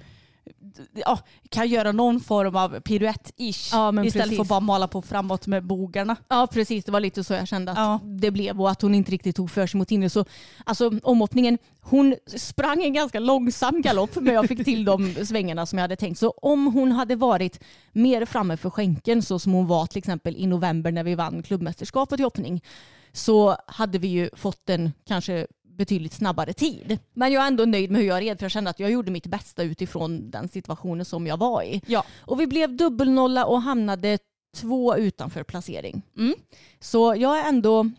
[0.92, 4.40] ja, kan göra någon form av piruett-ish Ja, istället för precis.
[4.40, 6.16] att bara mala på framåt med bogarna.
[6.28, 8.00] Ja precis, det var lite så jag kände att Ja.
[8.04, 10.08] det blev och att hon inte riktigt tog för sig mot hinder.
[10.08, 10.24] Så
[10.64, 15.78] alltså omhoppningen, hon sprang en ganska långsam galopp men jag fick till de svängarna som
[15.78, 16.18] jag hade tänkt.
[16.18, 17.60] Så om hon hade varit
[17.92, 21.42] mer framme för skänken så som hon var till exempel i november när vi vann
[21.42, 22.64] klubbmästerskapet i hoppning
[23.12, 25.46] så hade vi ju fått en kanske
[25.80, 26.98] betydligt snabbare tid.
[27.14, 29.10] Men jag är ändå nöjd med hur jag red för jag kände att jag gjorde
[29.10, 31.82] mitt bästa utifrån den situationen som jag var i.
[31.86, 32.04] Ja.
[32.20, 34.18] Och vi blev dubbelnolla och hamnade
[34.56, 36.02] två utanför placering.
[36.18, 36.34] Mm.
[36.80, 37.90] Så jag är ändå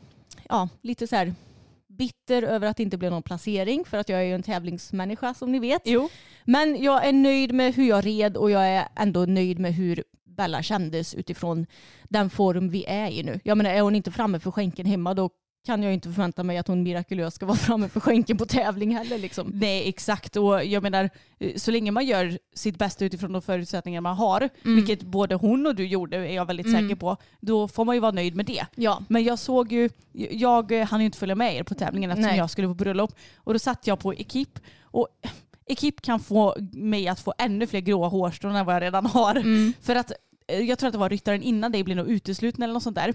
[0.49, 1.33] ja, lite så här
[1.87, 5.33] bitter över att det inte blev någon placering för att jag är ju en tävlingsmänniska
[5.33, 5.81] som ni vet.
[5.85, 6.09] Jo.
[6.45, 10.03] Men jag är nöjd med hur jag red och jag är ändå nöjd med hur
[10.25, 11.65] Bella kändes utifrån
[12.03, 13.39] den form vi är i nu.
[13.43, 15.29] Jag menar är hon inte framme för skänken hemma då
[15.65, 18.95] kan jag inte förvänta mig att hon mirakulöst ska vara framme för skänken på tävling
[18.95, 19.17] heller.
[19.17, 19.51] Liksom.
[19.53, 24.01] Nej exakt och jag menar eh, så länge man gör sitt bästa utifrån de förutsättningar
[24.01, 24.75] man har, Mm.
[24.75, 27.99] vilket både hon och du gjorde är jag väldigt säker på, då får man ju
[27.99, 28.65] vara nöjd med det.
[28.75, 29.03] Ja.
[29.09, 29.89] Men jag såg ju,
[30.31, 32.37] jag hann ju inte följa med er på tävlingen eftersom Nej.
[32.37, 33.11] jag skulle på bröllop.
[33.37, 35.07] Och då satt jag på Ekip och
[35.65, 39.35] Ekip kan få mig att få ännu fler gråa hårstrån än vad jag redan har.
[39.35, 39.73] Mm.
[39.81, 40.11] För att
[40.47, 42.95] eh, jag tror att det var ryttaren innan dig blev nog utesluten eller något sånt
[42.95, 43.13] där.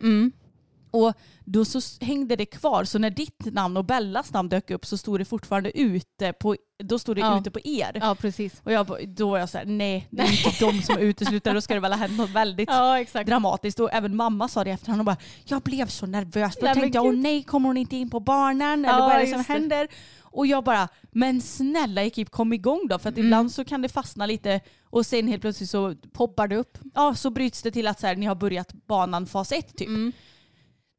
[1.04, 1.12] Och
[1.44, 2.84] då så hängde det kvar.
[2.84, 6.56] Så när ditt namn och Bellas namn dök upp så stod det fortfarande ute på,
[6.84, 7.40] då stod det Ja.
[7.40, 7.98] ute på er.
[8.00, 8.60] ja, precis.
[8.64, 11.52] Och jag, då var jag så här, nej det är inte de som är uteslutna.
[11.52, 13.80] Då ska det väl ha hänt något väldigt Ja, dramatiskt.
[13.80, 16.56] Och även mamma sa det i efterhand och bara, jag blev så nervös.
[16.60, 18.84] Då tänkte jag, åh nej kommer hon inte in på barnen?
[18.84, 19.52] Eller Ja, vad är det som det.
[19.52, 19.88] händer?
[20.22, 22.98] Och jag bara, men snälla Ekip kom igång då.
[22.98, 23.26] För att Mm.
[23.26, 26.78] ibland så kan det fastna lite och sen helt plötsligt så Poppar det upp?
[26.94, 29.88] ja, så bryts det till att så här, ni har börjat banan fas 1 typ.
[29.88, 30.12] Mm.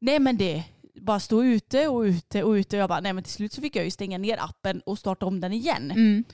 [0.00, 2.76] Nej men det bara stå ute och ute och ute.
[2.76, 4.98] Och jag bara, nej men till slut så fick jag ju stänga ner appen och
[4.98, 5.90] starta om den igen.
[5.90, 6.24] Mm.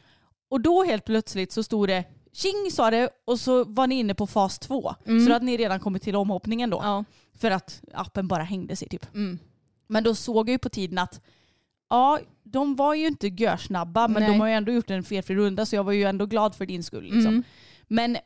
[0.49, 4.15] Och då helt plötsligt så stod det tjing sa det och så var ni inne
[4.15, 4.95] på fas två.
[5.07, 5.21] Mm.
[5.21, 6.81] Så då hade ni redan kommit till omhoppningen då.
[6.83, 7.05] Ja.
[7.39, 9.15] För att appen bara hängde sig typ.
[9.15, 9.39] Mm.
[9.87, 11.21] Men då såg jag ju på tiden att
[11.91, 14.33] ja, de var ju inte görsnabba men Nej.
[14.33, 16.67] de har ju ändå gjort en felfri runda så jag var ju ändå glad för
[16.67, 17.05] din skull.
[17.05, 17.27] Liksom.
[17.27, 17.43] Mm.
[17.89, 18.17] Men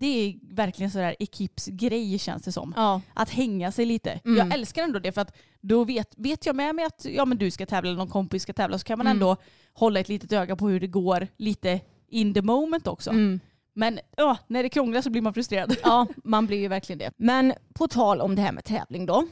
[0.00, 2.72] det är verkligen sådär Ekips grej känns det som.
[2.76, 3.00] Ja.
[3.14, 4.10] Att hänga sig lite.
[4.24, 4.36] Mm.
[4.38, 7.38] Jag älskar ändå det för att då vet, vet jag med mig att ja, men
[7.38, 9.16] du ska tävla eller någon kompis ska tävla så kan man Mm.
[9.16, 9.36] ändå
[9.72, 13.10] hålla ett litet öga på hur det går lite in the moment också.
[13.10, 13.40] Mm.
[13.74, 15.76] Men ja, när det krånglar så blir man frustrerad.
[15.82, 17.10] Ja, man blir ju verkligen det.
[17.16, 19.26] Men på tal om det här med tävling då.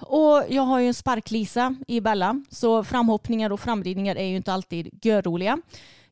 [0.00, 4.52] Och jag har ju en sparklisa i Bella, så framhoppningar och framridningar är ju inte
[4.52, 5.58] alltid görroliga.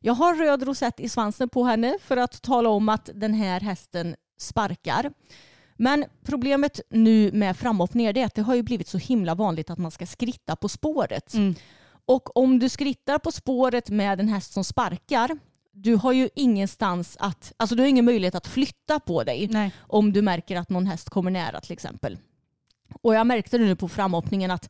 [0.07, 3.59] Jag har röd rosett i svansen på henne för att tala om att den här
[3.59, 5.11] hästen sparkar.
[5.75, 9.77] Men problemet nu med framhoppningar är att det har ju blivit så himla vanligt att
[9.77, 11.33] man ska skritta på spåret.
[11.33, 11.55] Mm.
[12.05, 15.39] Och om du skrittar på spåret med en häst som sparkar,
[15.71, 19.71] du har ju ingenstans att, alltså du har ingen möjlighet att flytta på dig Nej.
[19.79, 22.17] om du märker att någon häst kommer nära till exempel.
[23.01, 24.69] Och jag märkte nu på framhoppningen att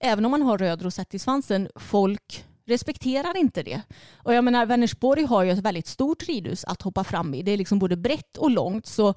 [0.00, 3.82] även om man har röd rosett i svansen, folk respekterar inte det.
[4.16, 7.42] Och jag menar, Vänersborg har ju ett väldigt stort ridhus att hoppa fram i.
[7.42, 8.86] Det är liksom både brett och långt.
[8.86, 9.14] Så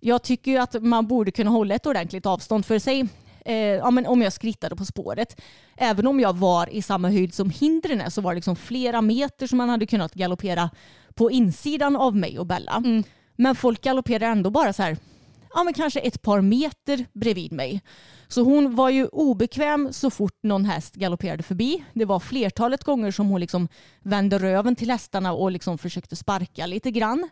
[0.00, 3.06] jag tycker ju att man borde kunna hålla ett ordentligt avstånd för sig.
[3.44, 5.40] Eh, ja, men om jag skrittade på spåret.
[5.76, 9.02] Även om jag var i samma höjd som hindren är så var det liksom flera
[9.02, 10.70] meter som man hade kunnat galoppera
[11.14, 12.82] på insidan av mig och Bella.
[13.36, 14.96] Men folk galopperar ändå bara så här
[15.54, 17.82] ja, men kanske ett par meter bredvid mig.
[18.28, 21.84] Så hon var ju obekväm så fort någon häst galopperade förbi.
[21.92, 23.68] Det var flertalet gånger som hon liksom
[24.02, 27.28] vände röven till hästarna och liksom försökte sparka lite grann.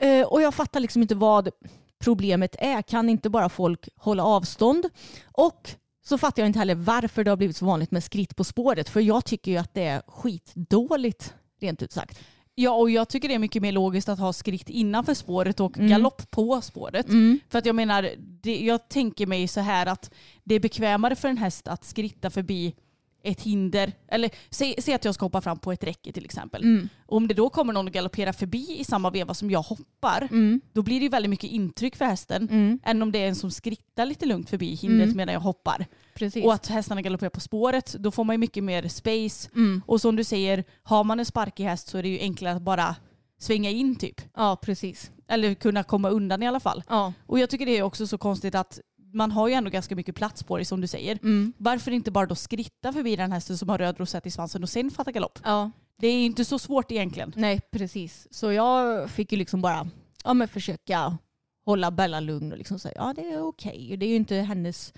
[0.00, 1.50] Eh, och jag fattar liksom inte vad
[1.98, 2.82] problemet är.
[2.82, 4.88] Kan inte bara folk hålla avstånd?
[5.32, 5.70] Och
[6.04, 8.88] så fattar jag inte heller varför det har blivit så vanligt med skritt på spåret.
[8.88, 12.18] För jag tycker ju att det är skitdåligt, rent ut sagt.
[12.58, 15.78] Ja och jag tycker det är mycket mer logiskt att ha skritt innanför spåret och
[15.78, 15.90] Mm.
[15.90, 17.08] galopp på spåret.
[17.08, 17.38] Mm.
[17.48, 20.10] För att jag menar, det, jag tänker mig så här att
[20.44, 22.74] det är bekvämare för en häst att skritta förbi
[23.22, 23.92] ett hinder.
[24.08, 26.62] Eller säg, säg att jag ska hoppa fram på ett räcke till exempel.
[26.62, 26.88] Mm.
[27.06, 30.28] Och om det då kommer någon och galopperar förbi i samma veva som jag hoppar,
[30.30, 30.60] Mm.
[30.72, 32.48] då blir det ju väldigt mycket intryck för hästen.
[32.50, 32.78] Mm.
[32.84, 35.16] Än om det är en som skrittar lite lugnt förbi hindret Mm.
[35.16, 35.86] medan jag hoppar.
[36.16, 36.44] Precis.
[36.44, 39.48] Och att hästarna galopperar på spåret, då får man ju mycket mer space.
[39.54, 39.82] Mm.
[39.86, 42.62] Och som du säger, har man en sparkig häst så är det ju enklare att
[42.62, 42.96] bara
[43.38, 44.20] svänga in typ.
[44.36, 45.10] Ja, precis.
[45.28, 46.82] Eller kunna komma undan i alla fall.
[46.88, 47.12] Ja.
[47.26, 48.80] Och jag tycker det är också så konstigt att
[49.12, 51.18] man har ju ändå ganska mycket plats på det som du säger.
[51.22, 51.52] Mm.
[51.58, 54.68] Varför inte bara då skritta förbi den hästen som har röd rosett i svansen och
[54.68, 55.38] sen fatta galopp?
[55.44, 55.70] ja.
[55.98, 57.32] Det är inte så svårt egentligen.
[57.36, 58.28] Nej, precis.
[58.30, 59.88] Så jag fick ju liksom bara
[60.24, 61.18] ja, men försöka
[61.64, 63.96] hålla Bella lugn och liksom säga ja det är okej.
[63.96, 64.92] Det är ju inte hennes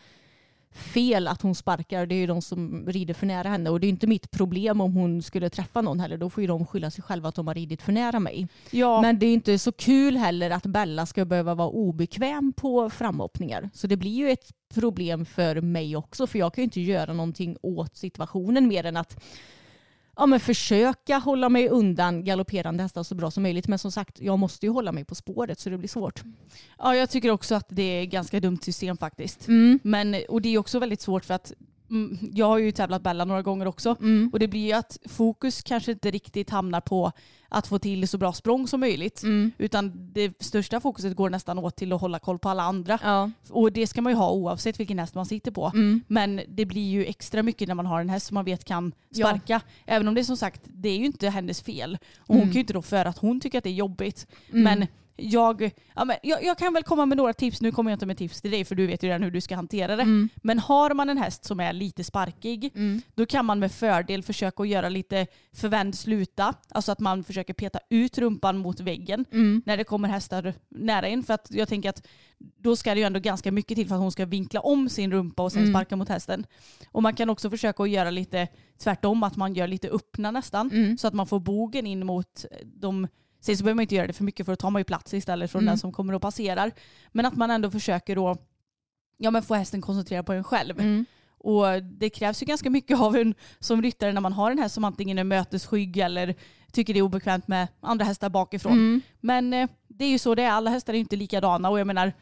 [0.79, 2.07] fel att hon sparkar.
[2.07, 4.81] Det är ju de som rider för nära henne och det är inte mitt problem
[4.81, 6.17] om hon skulle träffa någon heller.
[6.17, 8.49] Då får ju de skylla sig själva att de har ridit för nära mig.
[8.71, 12.91] Ja, Men det är inte så kul heller att Bella ska behöva vara obekväm på
[12.91, 13.71] framhoppningar.
[13.75, 17.13] Så det blir ju ett problem för mig också för jag kan ju inte göra
[17.13, 19.23] någonting åt situationen mer än att
[20.19, 23.69] ja, men försöka hålla mig undan galopperande hästar så bra som möjligt.
[23.69, 26.23] Men som sagt, jag måste ju hålla mig på spåret så det blir svårt.
[26.79, 29.49] ja, jag tycker också att det är ett ganska dumt system faktiskt.
[29.49, 29.79] Mm.
[29.83, 31.53] Men, och det är också väldigt svårt för att
[32.35, 33.97] jag har ju tävlat Bella några gånger också.
[34.01, 34.31] Mm.
[34.33, 37.13] Och det blir ju att fokus kanske inte riktigt hamnar på
[37.49, 39.23] att få till så bra språng som möjligt.
[39.23, 39.51] Mm.
[39.59, 42.99] Utan det största fokuset går nästan åt till att hålla koll på alla andra.
[43.03, 43.31] Ja.
[43.51, 45.71] Och det ska man ju ha oavsett vilken häst man sitter på.
[45.75, 46.01] Mm.
[46.07, 48.93] Men det blir ju extra mycket när man har en häst som man vet kan
[49.11, 49.27] Ja.
[49.29, 49.61] sparka.
[49.87, 51.99] Även om det är som sagt, det är ju inte hennes fel.
[52.19, 52.49] Och hon Mm.
[52.49, 54.27] kan ju inte då för att hon tycker att det är jobbigt.
[54.53, 54.63] Mm.
[54.65, 54.87] Men
[55.19, 57.61] jag, ja, men jag, jag kan väl komma med några tips.
[57.61, 59.41] Nu kommer jag inte med tips till dig för du vet ju redan hur du
[59.41, 60.03] ska hantera det.
[60.03, 60.29] Mm.
[60.37, 63.03] Men har man en häst som är lite sparkig Mm.
[63.15, 66.55] då kan man med fördel försöka att göra lite förvänd sluta.
[66.69, 69.63] Alltså att man försöker peta ut rumpan mot väggen Mm.
[69.67, 71.23] när det kommer hästar nära in.
[71.23, 72.07] För att jag tänker att
[72.59, 75.13] då ska det ju ändå ganska mycket till för att hon ska vinkla om sin
[75.13, 75.75] rumpa och sen Mm.
[75.75, 76.47] sparka mot hästen.
[76.93, 80.71] Och man kan också försöka att göra lite tvärtom, att man gör lite öppna nästan.
[80.71, 80.99] Mm.
[80.99, 83.09] Så att man får bogen in mot de
[83.41, 85.15] Sen så behöver man inte göra det för mycket för då tar man ju plats
[85.15, 85.67] istället från Mm.
[85.73, 86.73] den som kommer och passerar.
[87.13, 88.37] Men att man ändå försöker då
[89.17, 90.81] ja, men få hästen koncentrerad på en själv.
[90.81, 91.07] Mm.
[91.41, 94.75] Och det krävs ju ganska mycket av en som ryttare när man har en häst
[94.75, 96.35] som antingen är mötesskygg eller
[96.73, 98.73] tycker det är obekvämt med andra hästar bakifrån.
[98.73, 99.01] Mm.
[99.21, 100.51] Men eh, det är ju så det är.
[100.51, 102.13] Alla hästar är ju inte likadana och jag menar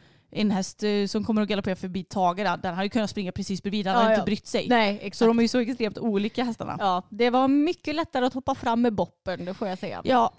[0.41, 3.63] en häst eh, som kommer att galoppera förbi Tage, den hade ju kunnat springa precis
[3.63, 4.15] bredvid, den Ja, hade ja.
[4.15, 4.67] inte brytt sig.
[4.69, 5.17] Nej, exakt.
[5.17, 6.75] Så de är ju så extremt olika hästarna.
[6.79, 10.01] Ja, det var mycket lättare att hoppa fram med boppen, det får jag säga.
[10.03, 10.33] Ja,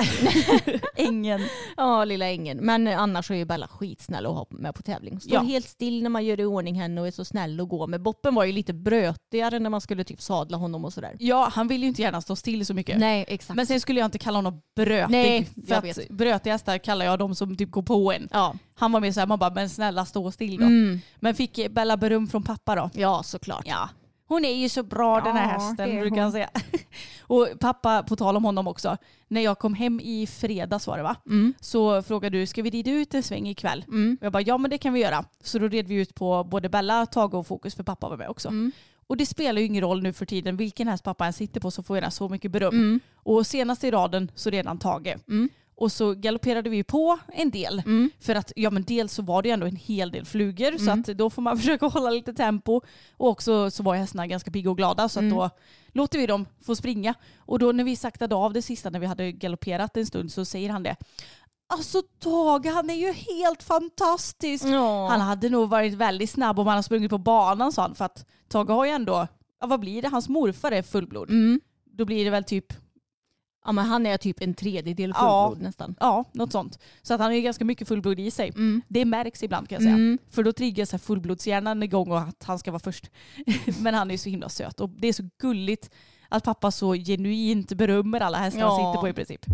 [0.96, 1.40] ängen.
[1.76, 2.58] Ja, lilla ängen.
[2.58, 5.20] Men annars är ju Bella skitsnäll att ha med på tävling.
[5.20, 5.40] Står Ja.
[5.40, 8.02] helt still när man gör i ordning henne och är så snäll att gå med.
[8.02, 11.16] Boppen var ju lite brötigare när man skulle typ sadla honom och sådär.
[11.18, 12.98] Ja, han vill ju inte gärna stå still så mycket.
[12.98, 13.56] Nej, exakt.
[13.56, 15.10] Men sen skulle jag inte kalla honom brötig.
[15.12, 18.28] Nej, för att brötiga hästar kallar jag de som typ går på en.
[18.32, 18.54] ja.
[18.78, 20.64] Han var mer såhär, man bara, men snälla stå still då.
[20.64, 21.00] Mm.
[21.16, 22.90] Men fick Bella beröm från pappa då?
[22.94, 23.64] ja, såklart.
[23.66, 23.88] Ja.
[24.28, 26.50] Hon är ju så bra den här Ja, hästen brukar han säga.
[27.22, 28.96] Och pappa, på tal om honom också,
[29.28, 31.16] när jag kom hem i fredags var det va?
[31.26, 31.54] Mm.
[31.60, 33.84] Så frågade du, ska vi rida ut en sväng ikväll?
[33.88, 34.18] Mm.
[34.20, 35.24] Jag bara, ja men det kan vi göra.
[35.42, 38.28] Så då red vi ut på både Bella, Tage och Fokus för pappa var med
[38.28, 38.48] också.
[38.48, 38.72] Mm.
[39.06, 41.70] Och det spelar ju ingen roll nu för tiden vilken häst pappa än sitter på
[41.70, 42.74] så får jag så mycket beröm.
[42.74, 43.00] Mm.
[43.14, 45.16] Och senast i raden så redan Tage.
[45.28, 45.48] Mm.
[45.80, 47.78] Och så galopperade vi på en del.
[47.78, 48.10] Mm.
[48.20, 51.00] För att ja men dels så var det ändå en hel del flugor så Mm.
[51.00, 52.80] att då får man försöka hålla lite tempo.
[53.16, 55.36] Och också så var hästarna ganska pigga och glada så att Mm.
[55.36, 55.50] då
[55.92, 57.14] låter vi dem få springa.
[57.38, 60.44] Och då när vi saktade av det sista när vi hade galopperat en stund så
[60.44, 60.96] säger han det.
[61.70, 64.64] Alltså Tage han är ju helt fantastisk.
[64.64, 65.08] Ja.
[65.08, 68.04] Han hade nog varit väldigt snabb om han hade sprungit på banan sa han för
[68.04, 69.26] att Tage har ju ändå,
[69.60, 71.30] ja vad blir det, hans morfar är fullblod.
[71.30, 71.60] Mm.
[71.84, 72.72] Då blir det väl typ
[73.68, 75.46] ja, men han är typ en tredjedel Ja.
[75.48, 75.94] fullblod nästan.
[76.00, 76.78] Ja, något sånt.
[77.02, 78.48] Så att han ju ganska mycket fullblod i sig.
[78.48, 78.82] Mm.
[78.88, 79.94] Det märks ibland kan jag säga.
[79.94, 80.18] Mm.
[80.30, 83.10] För då triggas fullblodshjärnan igång och att han ska vara först.
[83.80, 85.90] Men han är ju så himla söt och det är så gulligt
[86.28, 88.92] att pappa så genuint berömmer alla hästar han Ja.
[88.92, 89.44] sitter på i princip.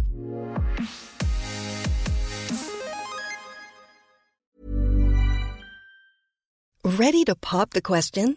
[6.84, 8.36] Ready to pop the question?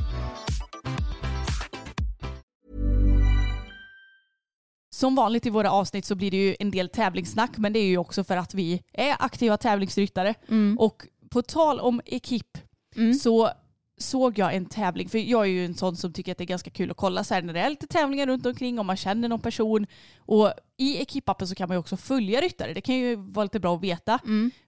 [5.01, 7.85] Som vanligt i våra avsnitt så blir det ju en del tävlingssnack men det är
[7.85, 10.35] ju också för att vi är aktiva tävlingsryttare.
[10.77, 12.57] Och på tal om ekip
[13.23, 13.49] så
[14.01, 16.45] såg jag en tävling, för jag är ju en sån som tycker att det är
[16.45, 18.97] ganska kul att kolla så här när det är lite tävlingar runt omkring om man
[18.97, 19.87] känner någon person.
[20.17, 22.73] Och i ekipappen så kan man ju också följa ryttare.
[22.73, 24.19] Det kan ju vara lite bra att veta.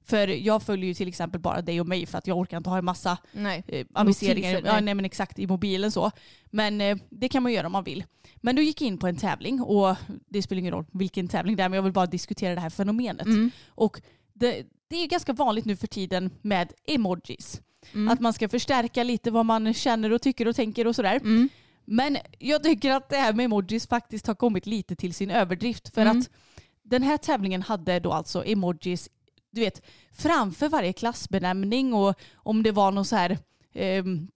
[0.06, 2.70] För jag följer ju till exempel bara dig och mig för att jag orkar inte
[2.70, 3.64] ha en massa Nej.
[3.68, 4.82] eh, aviseringar Notiser, ja, nej.
[4.82, 6.12] nej, men exakt i mobilen så.
[6.52, 8.04] Men eh, det kan man göra om man vill.
[8.36, 9.96] Men du gick in på en tävling och
[10.30, 12.70] det spelar ingen roll vilken tävling det är men jag vill bara diskutera det här
[12.70, 13.26] fenomenet.
[13.26, 13.52] Mm.
[13.68, 14.02] Och
[14.34, 17.62] det, det är ganska vanligt nu för tiden med emojis.
[17.94, 18.08] Mm.
[18.10, 21.16] Att man ska förstärka lite vad man känner och tycker och tänker och sådär.
[21.16, 21.50] Mm.
[21.86, 25.94] Men jag tycker att det här med emojis faktiskt har kommit lite till sin överdrift.
[25.94, 26.20] För Mm.
[26.20, 26.30] att
[26.84, 29.10] den här tävlingen hade då alltså emojis
[29.52, 29.82] du vet,
[30.12, 33.38] framför varje klassbenämning och om det var någon så här
[33.74, 34.28] ehm,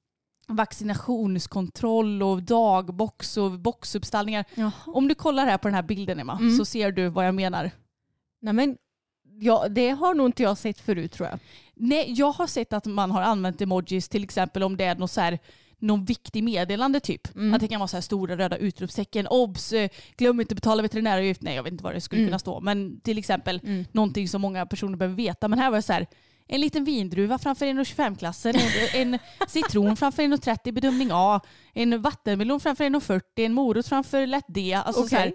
[0.98, 4.45] vaccinationskontroll och dagbox och boxuppstallningar.
[4.56, 4.72] Jaha.
[4.86, 6.58] Om du kollar här på den här bilden Emma Mm.
[6.58, 7.72] så ser du vad jag menar.
[8.41, 8.78] Nej men,
[9.39, 11.39] ja, det har nog inte jag sett förut tror jag.
[11.80, 15.12] Nej, jag har sett att man har använt emojis till exempel om det är något
[15.12, 15.40] så här
[15.80, 17.36] någon viktig meddelande typ.
[17.36, 17.54] Mm.
[17.54, 19.28] Att det kan vara så här stora röda utropstecken.
[19.28, 19.74] Obs!
[20.18, 21.42] Glöm inte betala veterinäravgift.
[21.42, 22.30] Nej jag vet inte vad det skulle Mm.
[22.30, 22.60] kunna stå.
[22.60, 23.86] Men till exempel Mm.
[23.92, 25.48] någonting som många personer behöver veta.
[25.48, 26.08] Men här var det så här.
[26.48, 28.56] En liten vindruva framför 1,25-klassen.
[28.94, 31.42] En, en citron framför 1,30 bedömning A.
[31.74, 33.22] En vattenmelon framför 1,40.
[33.36, 34.74] En morot framför lätt D.
[34.74, 35.34] Alltså så här.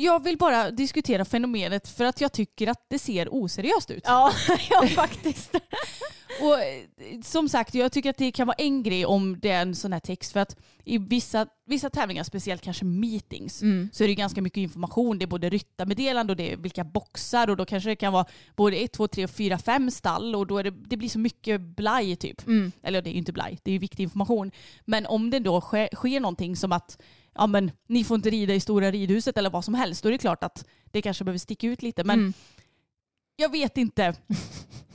[0.00, 4.02] Jag vill bara diskutera fenomenet för att jag tycker att det ser oseriöst ut.
[4.06, 4.32] Ja,
[4.70, 5.54] ja faktiskt.
[6.40, 9.62] Och eh, som sagt, jag tycker att det kan vara en grej om det är
[9.62, 10.32] en sån här text.
[10.32, 13.88] För att i vissa, vissa tävlingar, speciellt kanske meetings, Mm.
[13.92, 15.18] så är det ganska mycket information.
[15.18, 18.24] Det är både ryttarmeddelande och det är vilka boxar och då kanske det kan vara
[18.56, 21.60] både 1, 2, 3, 4, 5 stall och då är det, det blir så mycket
[21.60, 22.46] blaj typ.
[22.46, 22.72] Mm.
[22.82, 24.50] Eller det är ju inte blaj, det är ju viktig information.
[24.84, 26.98] Men om det då sker, sker någonting som att
[27.38, 30.12] ja, men, ni får inte rida i stora ridhuset eller vad som helst, då är
[30.12, 32.04] det klart att det kanske behöver sticka ut lite.
[32.04, 32.32] Men Mm.
[33.36, 34.14] jag vet inte.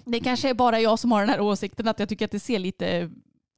[0.05, 2.39] Det kanske är bara jag som har den här åsikten att jag tycker att det
[2.39, 3.09] ser lite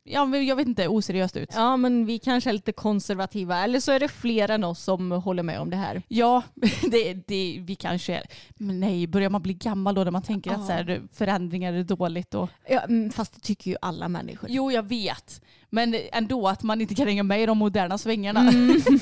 [0.03, 1.49] ja, men jag vet inte, oseriöst ut.
[1.55, 5.11] Ja men vi kanske är lite konservativa eller så är det fler än oss som
[5.11, 6.01] håller med om det här.
[6.07, 6.43] Ja,
[6.91, 8.23] det, det, vi kanske är.
[8.55, 11.83] Men nej, börjar man bli gammal då när man tänker att så här, förändringar är
[11.83, 12.33] dåligt?
[12.33, 12.49] Och...
[12.69, 14.49] Ja, mm, fast det tycker ju alla människor.
[14.49, 15.41] Jo, jag vet.
[15.69, 18.53] Men ändå att man inte kan hänga med i de moderna svängarna.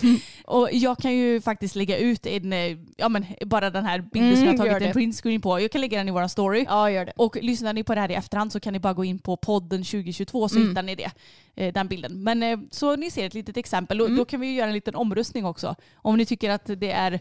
[0.46, 4.36] och jag kan ju faktiskt lägga ut en, eh, ja men bara den här bilden
[4.36, 5.60] som Mm, jag har gör tagit en printscreen på.
[5.60, 6.66] Jag kan lägga den i våran story.
[6.68, 7.14] Ja gör det.
[7.16, 9.38] Och lyssnar ni på det här i efterhand så kan ni bara gå in på
[9.38, 11.12] podden 2022 så hittar ni det,
[11.56, 12.24] eh, den bilden.
[12.24, 14.74] Men eh, så ni ser ett litet exempel och då kan vi ju göra en
[14.74, 15.76] liten omröstning också.
[15.96, 17.20] Om ni tycker att det är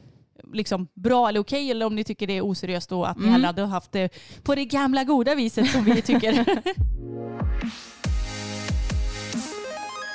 [0.53, 3.47] liksom bra eller okej eller om ni tycker det är oseriöst och att ni hellre
[3.47, 4.09] hade haft det
[4.43, 6.63] på det gamla goda viset som vi tycker.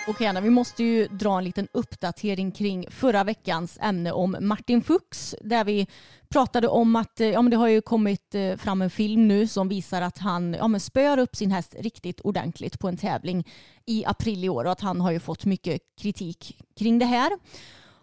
[0.10, 4.84] Okej Anna, vi måste ju dra en liten uppdatering kring förra veckans ämne om Martin
[4.84, 5.88] Fuchs där vi
[6.30, 9.47] pratade om att eh, ja, men det har ju kommit eh, fram en film nu
[9.47, 13.47] som visar att han ja, men spöar upp sin häst riktigt ordentligt på en tävling
[13.86, 17.32] i april i år och att han har ju fått mycket kritik kring det här.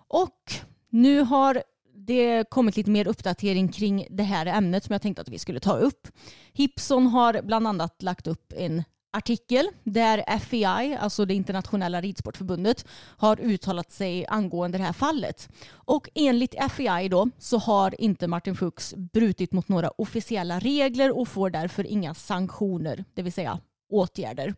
[0.09, 0.53] Och
[0.91, 1.63] nu har
[1.95, 5.61] det kommit lite mer uppdatering kring det här ämnet som jag tänkte att vi skulle
[5.61, 6.09] ta upp.
[6.53, 8.85] Hipson har bland annat lagt upp en
[9.15, 12.87] artikel där FEI, alltså det internationella ridsportförbundet,
[13.17, 15.49] har uttalat sig angående det här fallet.
[15.73, 21.29] Och enligt FEI då så har inte Martin Fuchs brutit mot några officiella regler och
[21.29, 23.59] får därför inga sanktioner, det vill säga
[23.91, 24.55] åtgärder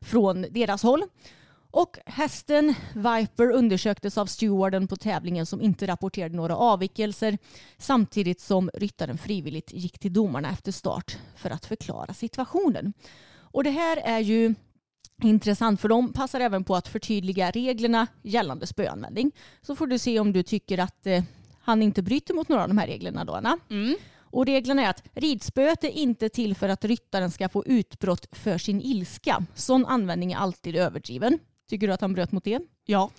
[0.00, 1.02] från deras håll.
[1.70, 7.38] Och hästen Viper undersöktes av stewarden på tävlingen som inte rapporterade några avvikelser
[7.78, 12.92] samtidigt som ryttaren frivilligt gick till domarna efter start för att förklara situationen.
[13.52, 14.54] Och det här är ju
[15.22, 19.32] intressant för de passar även på att förtydliga reglerna gällande spöanvändning.
[19.62, 21.22] Så får du se om du tycker att eh,
[21.60, 23.58] han inte bryter mot några av de här reglerna då Anna.
[24.20, 28.58] Och reglerna är att ridspöet är inte till för att ryttaren ska få utbrott för
[28.58, 29.44] sin ilska.
[29.54, 31.38] Sån användning är alltid överdriven.
[31.68, 32.60] Tycker du att han bröt mot det?
[32.84, 33.10] ja.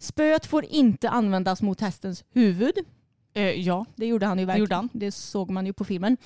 [0.00, 2.74] Spöet får inte användas mot hästens huvud.
[3.38, 3.86] Eh, ja.
[3.96, 4.60] Det gjorde han ju verkligen.
[4.62, 4.88] gjorde han.
[4.92, 6.16] Det såg man ju på filmen.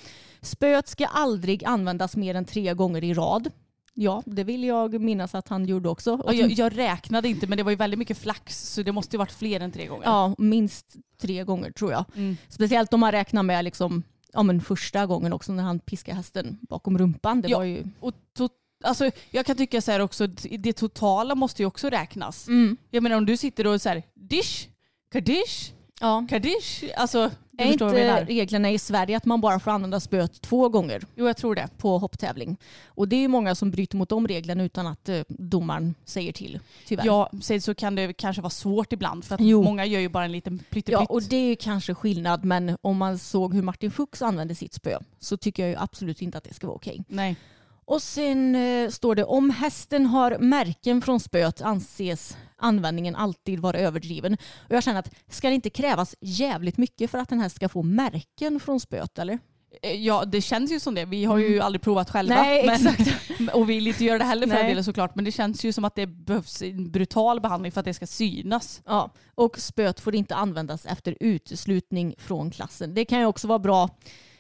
[0.41, 3.51] Spöet ska aldrig användas mer än tre gånger i rad.
[3.95, 6.13] Ja, det vill jag minnas att han gjorde också.
[6.15, 9.17] Och jag, jag räknade inte men det var ju väldigt mycket flax så det måste
[9.17, 10.05] ju varit fler än tre gånger.
[10.05, 12.05] Ja, minst tre gånger tror jag.
[12.17, 12.37] Mm.
[12.49, 14.03] Speciellt om man räknar med liksom,
[14.33, 17.41] ja, men första gången också när han piskade hästen bakom rumpan.
[17.41, 17.59] Det Ja.
[17.59, 17.85] var ju...
[18.01, 18.49] Och to-
[18.85, 20.27] alltså, jag kan tycka så här också,
[20.59, 22.49] det totala måste ju också räknas.
[22.49, 22.77] Mm.
[22.91, 24.69] Jag menar om du sitter och så här, dish,
[25.13, 25.73] kadish,
[26.03, 26.27] Ja.
[26.31, 26.85] kadish.
[26.97, 28.27] Alltså, du Är förstår vad jag inte menar.
[28.27, 31.69] reglerna i Sverige att man bara får använda spöet två gånger Jo jag tror det.
[31.79, 32.57] på hopptävling?
[32.87, 36.33] Och det är ju många som bryter mot de reglerna utan att eh, domaren säger
[36.33, 37.07] till, tyvärr.
[37.07, 39.63] Ja, sen så kan det kanske vara svårt ibland för att Jo.
[39.63, 40.89] många gör ju bara en liten pyttepytt.
[40.89, 44.55] Ja, och det är ju kanske skillnad, men om man såg hur Martin Fuchs använde
[44.55, 47.05] sitt spö så tycker jag ju absolut inte att det ska vara okej.
[47.09, 47.37] Nej.
[47.85, 53.79] Och sen eh, står det om hästen har märken från spöet anses användningen alltid vara
[53.79, 54.37] överdriven.
[54.69, 57.69] Och jag känner att ska det inte krävas jävligt mycket för att en häst ska
[57.69, 59.39] få märken från spöet eller?
[59.83, 61.05] Eh, Ja det känns ju som det.
[61.05, 62.35] Vi har ju aldrig provat själva.
[62.35, 62.47] Mm.
[62.47, 63.55] Nej, men, exakt.
[63.55, 65.15] och vi vill inte göra det heller för den delen såklart.
[65.15, 68.07] Men det känns ju som att det behövs en brutal behandling för att det ska
[68.07, 68.83] synas.
[68.87, 72.95] Ja, och spöet får inte användas efter uteslutning från klassen.
[72.95, 73.89] Det kan ju också vara bra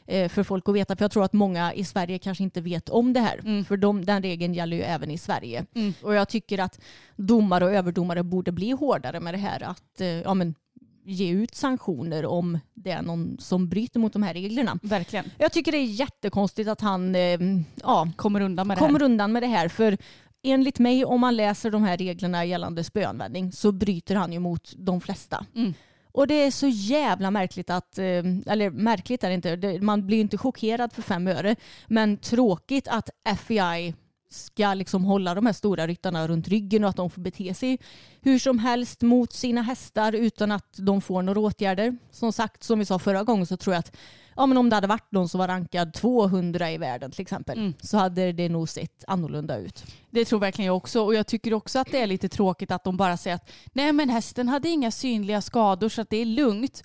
[0.07, 3.12] för folk att veta, för jag tror att många i Sverige kanske inte vet om
[3.12, 3.64] det här.
[3.64, 5.66] För de, den regeln gäller ju även i Sverige.
[6.03, 6.80] Och jag tycker att
[7.16, 9.62] domare och överdomare borde bli hårdare med det här.
[9.62, 10.55] Att eh, ja, men,
[11.05, 14.78] ge ut sanktioner om det är någon som bryter mot de här reglerna.
[14.82, 15.24] Verkligen.
[15.38, 17.38] Jag tycker det är jättekonstigt att han eh,
[17.82, 19.68] ja, Kommer undan med det kommer undan med det här.
[19.68, 19.98] För
[20.42, 24.72] enligt mig, om man läser de här reglerna gällande spöanvändning så bryter han ju mot
[24.76, 25.46] de flesta.
[25.55, 25.74] Mm.
[26.12, 28.04] Och det är så jävla märkligt att, eh,
[28.46, 31.56] eller märkligt är det inte, man blir ju inte chockerad för fem öre,
[31.86, 33.94] men tråkigt att FBI
[34.33, 37.78] ska liksom hålla de här stora ryttarna runt ryggen och att de får bete sig
[38.20, 41.97] hur som helst mot sina hästar utan att de får några åtgärder.
[42.11, 43.97] Som sagt, som vi sa förra gången så tror jag att
[44.37, 47.59] ja, men om det hade varit någon som var rankad 200 i världen till exempel
[47.59, 47.74] Mm.
[47.80, 49.85] så hade det nog sett annorlunda ut.
[50.11, 51.01] Det tror verkligen jag också.
[51.03, 53.93] Och jag tycker också att det är lite tråkigt att de bara säger att nej
[53.93, 56.83] men hästen hade inga synliga skador så att det är lugnt.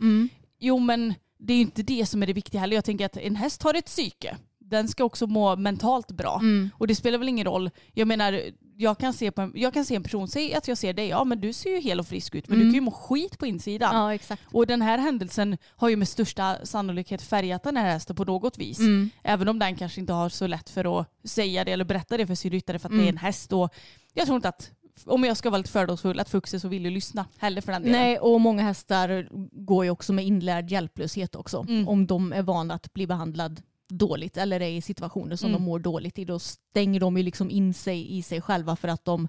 [0.59, 2.75] Jo men det är ju inte det som är det viktiga heller.
[2.75, 4.37] Jag tänker att en häst har ett psyke.
[4.69, 6.41] Den ska också må mentalt bra.
[6.73, 7.69] Och det spelar väl ingen roll.
[7.93, 8.41] Jag menar,
[8.77, 11.07] jag kan se, på en, jag kan se en person, säg att jag ser dig,
[11.07, 13.37] ja men du ser ju hel och frisk ut men du kan ju må skit
[13.37, 13.95] på insidan.
[13.95, 14.41] Ja, exakt.
[14.51, 18.57] Och den här händelsen har ju med största sannolikhet färgat den här hästen på något
[18.57, 18.79] vis.
[19.23, 22.27] Även om den kanske inte har så lätt för att säga det eller berätta det
[22.27, 23.53] för sin ryttare för att det är en häst.
[23.53, 23.73] Och
[24.13, 24.71] jag tror inte att,
[25.05, 28.01] om jag ska vara lite fördomsfull, att så villig att lyssna heller för den delen.
[28.01, 29.29] Nej, och många hästar
[29.65, 31.65] går ju också med inlärd hjälplöshet också.
[31.69, 31.87] Mm.
[31.87, 35.61] Om de är vana att bli behandlad dåligt eller är i situationer som Mm.
[35.61, 36.25] de mår dåligt i.
[36.25, 39.27] Då stänger de ju liksom in sig i sig själva för att de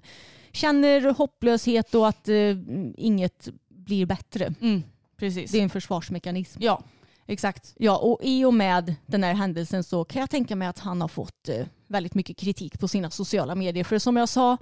[0.51, 2.55] känner hopplöshet och att eh,
[2.97, 4.53] inget blir bättre.
[4.61, 4.83] Mm,
[5.17, 5.51] precis.
[5.51, 6.59] Det är en försvarsmekanism.
[6.63, 6.81] Ja,
[7.25, 7.73] exakt.
[7.77, 11.01] Ja, och i och med den här händelsen så kan jag tänka mig att han
[11.01, 13.83] har fått eh, väldigt mycket kritik på sina sociala medier.
[13.83, 14.57] För som jag sa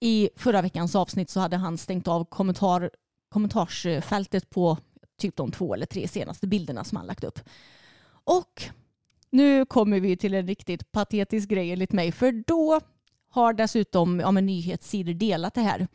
[0.00, 2.90] i förra veckans avsnitt så hade han stängt av kommentar,
[3.28, 4.78] kommentarsfältet på
[5.20, 7.40] typ de två eller tre senaste bilderna som han lagt upp.
[8.24, 8.62] Och
[9.32, 12.12] nu kommer vi till en riktigt patetisk grej enligt mig.
[12.12, 12.80] För då
[13.30, 15.86] har dessutom ja, men nyhetssidor delat det här.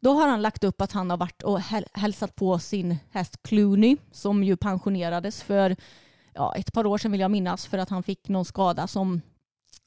[0.00, 1.60] Då har han lagt upp att han har varit och
[1.92, 5.76] hälsat på sin häst Clooney som ju pensionerades för
[6.34, 9.20] ja, ett par år sedan vill jag minnas för att han fick någon skada som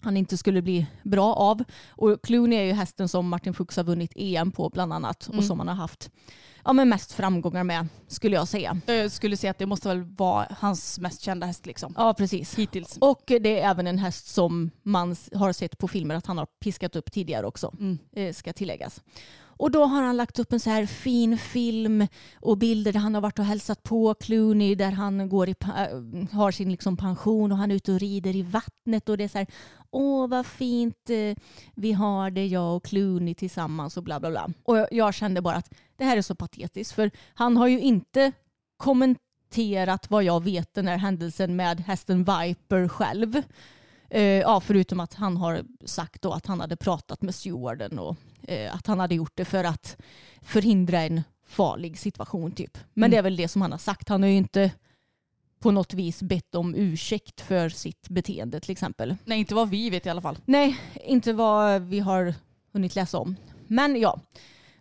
[0.02, 1.64] han inte skulle bli bra av.
[1.90, 5.40] Och Clooney är ju hästen som Martin Fuchs har vunnit EM på bland annat Mm.
[5.40, 6.12] och som han har haft
[6.66, 8.82] ja, men mest framgångar med skulle jag säga.
[8.86, 11.94] Jag skulle säga att det måste väl vara hans mest kända häst liksom.
[11.98, 12.56] Ja precis.
[12.56, 12.98] Hittills.
[13.02, 16.46] Och det är även en häst som man har sett på filmer att han har
[16.46, 17.74] piskat upp tidigare också.
[17.80, 17.98] Mm.
[18.16, 19.02] eh, ska tilläggas.
[19.58, 22.08] Och då har han lagt upp en så här fin film
[22.40, 26.30] och bilder där han har varit och hälsat på Clooney där han går i, äh,
[26.38, 29.28] har sin liksom pension och han är ute och rider i vattnet och det är
[29.28, 29.48] så här
[29.92, 31.36] åh vad fint eh,
[31.76, 34.50] vi har det jag och Clooney tillsammans och bla bla bla.
[34.64, 38.32] Och jag- kände bara att det här är så patetiskt för han har ju inte
[38.78, 43.42] kommenterat vad jag vet den här händelsen med hästen Viper själv.
[44.10, 48.16] Eh, ja, förutom att han har sagt då att han hade pratat med stewarden och
[48.72, 49.98] att han hade gjort det för att
[50.42, 52.78] förhindra en farlig situation typ.
[52.94, 53.12] Men Mm.
[53.12, 54.10] det är väl det som han har sagt.
[54.10, 54.72] Han har ju inte
[55.60, 59.16] på något vis bett om ursäkt för sitt beteende till exempel.
[59.26, 60.38] Nej, inte vad vi vet i alla fall.
[60.46, 62.34] Nej, inte vad vi har
[62.74, 63.36] hunnit läsa om.
[63.68, 64.20] Men ja,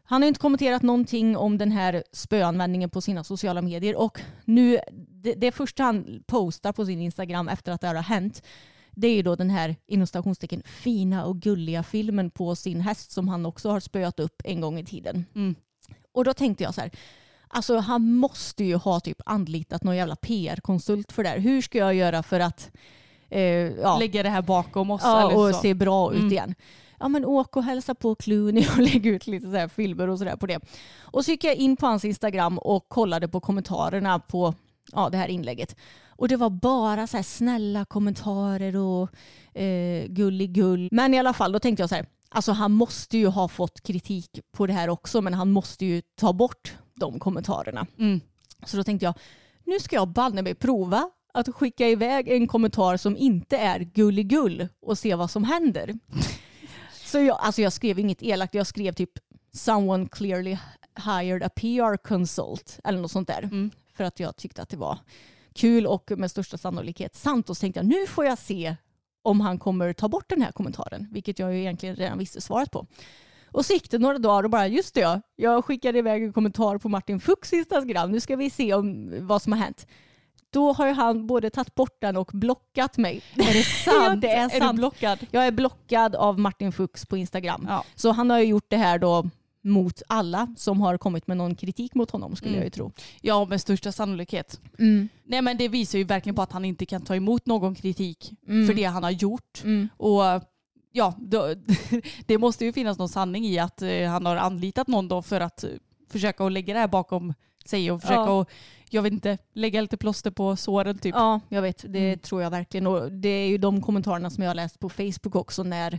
[0.04, 4.78] han har inte kommenterat någonting om den här spöanvändningen på sina sociala medier och nu,
[4.92, 8.42] det, det första han postar på sin Instagram efter att det här har hänt
[8.96, 13.10] det är ju då den här inom stationstecken fina och gulliga filmen på sin häst
[13.10, 15.24] som han också har spöat upp en gång i tiden.
[15.34, 15.54] Mm.
[16.12, 16.90] Och då tänkte jag så här,
[17.48, 21.38] alltså han måste ju ha typ anlitat någon jävla PR-konsult för det här.
[21.38, 22.70] Hur ska jag göra för att
[23.30, 25.00] eh, ja, Lägga det här bakom oss.
[25.04, 25.60] ja, och så.
[25.60, 26.32] se bra ut Mm.
[26.32, 26.54] igen.
[27.00, 30.18] Ja men åk och hälsa på Clooney och lägg ut lite så här filmer och
[30.18, 30.60] sådär på det.
[31.00, 34.54] Och så gick jag in på hans Instagram och kollade på kommentarerna på
[34.92, 35.76] ja, det här inlägget.
[36.08, 39.10] Och det var bara så snälla kommentarer och
[39.60, 40.88] eh, gulligull.
[40.92, 43.80] Men i alla fall, då tänkte jag så här, alltså han måste ju ha fått
[43.80, 47.86] kritik på det här också, men han måste ju ta bort de kommentarerna.
[47.98, 48.20] Mm.
[48.66, 49.14] Så då tänkte jag,
[49.64, 54.68] nu ska jag banne mig prova att skicka iväg en kommentar som inte är gulligull
[54.82, 55.94] och se vad som händer.
[57.04, 59.10] Så jag, alltså jag skrev inget elakt, jag skrev typ
[59.52, 60.56] someone clearly
[61.04, 63.42] hired a PR consult eller något sånt där.
[63.42, 63.70] Mm.
[63.96, 64.98] För att jag tyckte att det var
[65.54, 67.50] kul och med största sannolikhet sant.
[67.50, 68.76] Och så tänkte jag nu får jag se
[69.22, 72.70] om han kommer ta bort den här kommentaren, vilket jag ju egentligen redan visste svaret
[72.70, 72.86] på.
[73.50, 76.32] Och så gick det några dagar och bara just det ja, jag skickade iväg en
[76.32, 78.10] kommentar på Martin Fuchs Instagram.
[78.10, 79.86] Nu ska vi se om vad som har hänt.
[80.50, 83.22] Då har ju han både tagit bort den och blockat mig.
[83.34, 83.96] Är det sant?
[84.02, 84.76] Ja, det är Är sant.
[84.76, 85.18] du blockad?
[85.30, 87.66] Jag är blockad av Martin Fuchs på Instagram.
[87.68, 87.84] Ja.
[87.94, 89.30] Så han har ju gjort det här då
[89.66, 92.58] mot alla som har kommit med någon kritik mot honom skulle Mm.
[92.60, 92.92] jag ju tro.
[93.20, 94.60] ja, med största sannolikhet.
[95.24, 98.32] Nej men det visar ju verkligen på att han inte kan ta emot någon kritik
[98.48, 98.66] Mm.
[98.66, 99.62] för det han har gjort.
[99.64, 99.88] Mm.
[99.96, 100.22] Och
[100.92, 101.54] ja, då,
[102.26, 105.40] det måste ju finnas någon sanning i att eh, han har anlitat någon då för
[105.40, 105.70] att eh,
[106.10, 108.40] försöka att lägga det här bakom sig och försöka Ja.
[108.42, 108.48] att,
[108.90, 111.14] jag vet inte, lägga lite plåster på såren typ.
[111.14, 111.84] Ja, jag vet.
[111.88, 112.18] Det Mm.
[112.18, 112.86] tror jag verkligen.
[112.86, 115.98] Och det är ju de kommentarerna som jag har läst på Facebook också när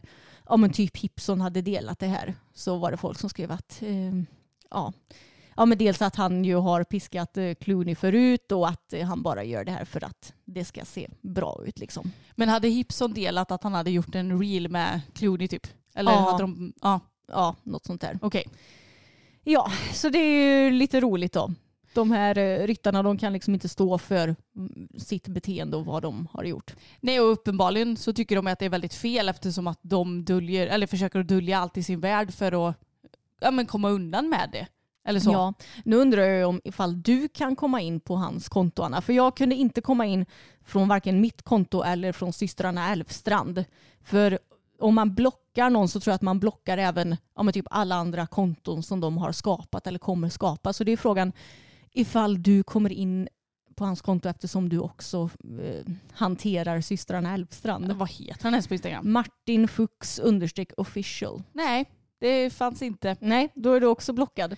[0.49, 2.35] ja, men typ Hipson hade delat det här.
[2.53, 4.13] Så var det folk som skrev att eh,
[4.71, 4.93] ja.
[5.59, 9.21] Ja, men dels att han ju har piskat eh, Clooney förut och att eh, han
[9.21, 12.11] bara gör det här för att det ska se bra ut liksom.
[12.35, 15.67] Men hade Hipson delat att han hade gjort en reel med Clooney typ?
[15.95, 16.17] Eller Ja.
[16.31, 18.19] hade de, ja Ja, något sånt där.
[18.21, 18.43] okej.
[19.43, 21.51] Ja, så det är ju lite roligt då.
[21.97, 26.01] De här eh, ryttarna de kan liksom inte stå för mm, sitt beteende och vad
[26.01, 26.75] de har gjort.
[26.99, 30.67] Nej och uppenbarligen så tycker de att det är väldigt fel eftersom att de döljer,
[30.67, 32.75] eller försöker att dölja allt i sin värld för att
[33.39, 34.67] ja, men komma undan med det.
[35.07, 35.31] Eller så.
[35.31, 35.53] Ja,
[35.85, 39.01] nu undrar jag om ifall du kan komma in på hans konto Anna.
[39.01, 40.25] För jag kunde inte komma in
[40.65, 43.65] från varken mitt konto eller från systrarna Elfstrand.
[44.03, 44.39] För
[44.79, 48.27] om man blockar någon så tror jag att man blockar även ja, typ alla andra
[48.27, 50.73] konton som de har skapat eller kommer skapa.
[50.73, 51.33] Så det är frågan
[51.97, 53.27] ifall du kommer in
[53.75, 55.29] på hans konto eftersom du också
[55.61, 57.91] eh, hanterar systrarna Elfstrand.
[57.91, 59.11] Vad heter han ens på Instagram?
[59.11, 61.43] Martin Fuchs understreck official.
[61.53, 61.85] Nej,
[62.19, 63.15] det fanns inte.
[63.19, 64.55] Nej, då är du också blockad.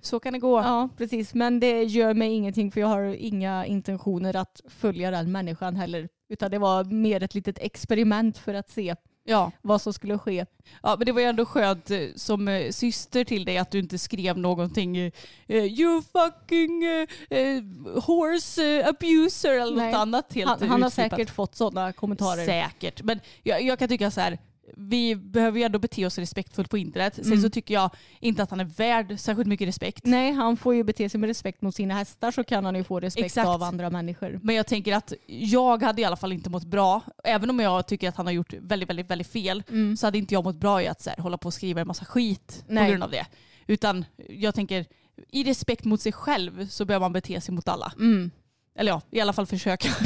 [0.00, 0.58] Så kan det gå.
[0.58, 1.34] Ja, precis.
[1.34, 6.08] Men det gör mig ingenting för jag har inga intentioner att följa den människan heller.
[6.28, 9.50] Utan det var mer ett litet experiment för att se Ja.
[9.62, 10.46] vad som skulle ske.
[10.82, 13.78] ja, men det var ju ändå skönt eh, som eh, syster till dig att du
[13.78, 15.12] inte skrev någonting eh,
[15.48, 16.84] you fucking
[17.30, 17.62] eh,
[18.02, 19.92] horse abuser eller Nej.
[19.92, 22.46] något annat helt Han, han har säkert fått sådana kommentarer.
[22.46, 23.02] Säkert.
[23.02, 24.38] Men jag, jag kan tycka så här,
[24.76, 27.14] vi behöver ju ändå bete oss respektfullt på internet.
[27.14, 27.42] Sen Mm.
[27.42, 27.90] så tycker jag
[28.20, 30.00] inte att han är värd särskilt mycket respekt.
[30.04, 32.84] Nej, han får ju bete sig med respekt mot sina hästar så kan han ju
[32.84, 33.48] få respekt Exakt.
[33.48, 34.40] av andra människor.
[34.42, 37.86] Men jag tänker att jag hade i alla fall inte mått bra, även om jag
[37.86, 39.62] tycker att han har gjort väldigt, väldigt, väldigt fel,
[39.98, 41.86] så hade inte jag mått bra i att så här, hålla på och skriva en
[41.86, 42.84] massa skit Nej.
[42.84, 43.26] på grund av det.
[43.66, 44.86] Utan jag tänker,
[45.32, 47.92] i respekt mot sig själv så behöver man bete sig mot alla.
[47.98, 48.30] Mm.
[48.78, 49.88] Eller ja, i alla fall försöka.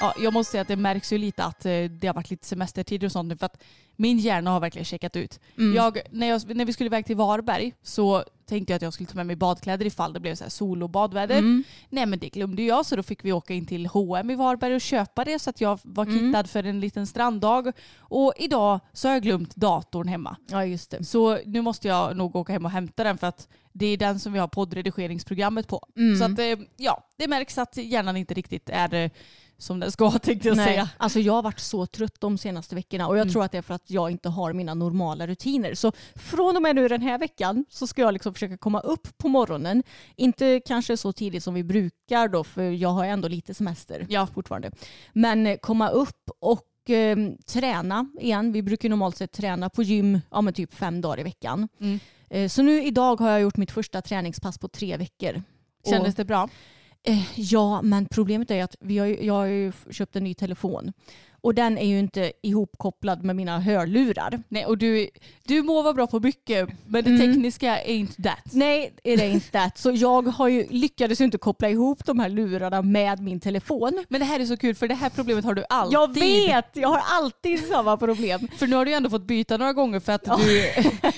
[0.00, 2.46] ja, jag måste säga att det märks ju lite att eh, det har varit lite
[2.46, 3.62] semestertider och sånt nu för att
[3.96, 5.40] min hjärna har verkligen checkat ut.
[5.58, 5.76] Mm.
[5.76, 9.06] Jag, när, jag, när vi skulle iväg till Varberg så tänkte jag att jag skulle
[9.06, 11.38] ta med mig badkläder ifall det blev så här sol och badväder.
[11.38, 11.64] Mm.
[11.88, 14.74] Nej men det glömde jag så då fick vi åka in till H&M i Varberg
[14.74, 16.18] och köpa det så att jag var Mm.
[16.18, 17.72] kittad för en liten stranddag.
[17.98, 20.36] Och idag så har jag glömt datorn hemma.
[20.46, 21.04] Ja, just det.
[21.04, 24.20] Så nu måste jag nog åka hem och hämta den för att det är den
[24.20, 25.86] som vi har poddredigeringsprogrammet på.
[25.96, 26.16] Mm.
[26.18, 29.10] Så att eh, ja, det märks att hjärnan inte riktigt är eh,
[29.58, 30.88] som den ska tänkte jag Nej, säga.
[30.96, 33.32] alltså jag har varit så trött de senaste veckorna och jag Mm.
[33.32, 35.74] tror att det är för att jag inte har mina normala rutiner.
[35.74, 39.18] Så från och med nu den här veckan så ska jag liksom försöka komma upp
[39.18, 39.82] på morgonen.
[40.16, 44.26] Inte kanske så tidigt som vi brukar då för jag har ändå lite semester Ja.
[44.34, 44.70] fortfarande.
[45.12, 48.52] Men eh, komma upp och eh, träna igen.
[48.52, 51.68] Vi brukar normalt sett träna på gym ja, typ fem dagar i veckan.
[51.80, 51.98] Mm.
[52.30, 55.42] Eh, så nu idag har jag gjort mitt första träningspass på tre veckor.
[55.90, 56.48] Kändes det bra?
[57.06, 60.92] Eh, ja, men problemet är att vi har, jag har ju köpt en ny telefon.
[61.46, 64.42] Och den är ju inte ihopkopplad med mina hörlurar.
[64.48, 65.08] Nej, och du,
[65.46, 67.20] du må vara bra på mycket men det Mm.
[67.34, 68.52] tekniska ain't that.
[68.52, 69.70] Nej, det är inte det.
[69.74, 74.04] Så jag har ju, lyckades ju inte koppla ihop de här lurarna med min telefon.
[74.08, 75.94] Men det här är så kul för det här problemet har du alltid.
[75.94, 78.48] Jag vet, jag har alltid samma problem.
[78.58, 80.62] För nu har du ju ändå fått byta några gånger för att du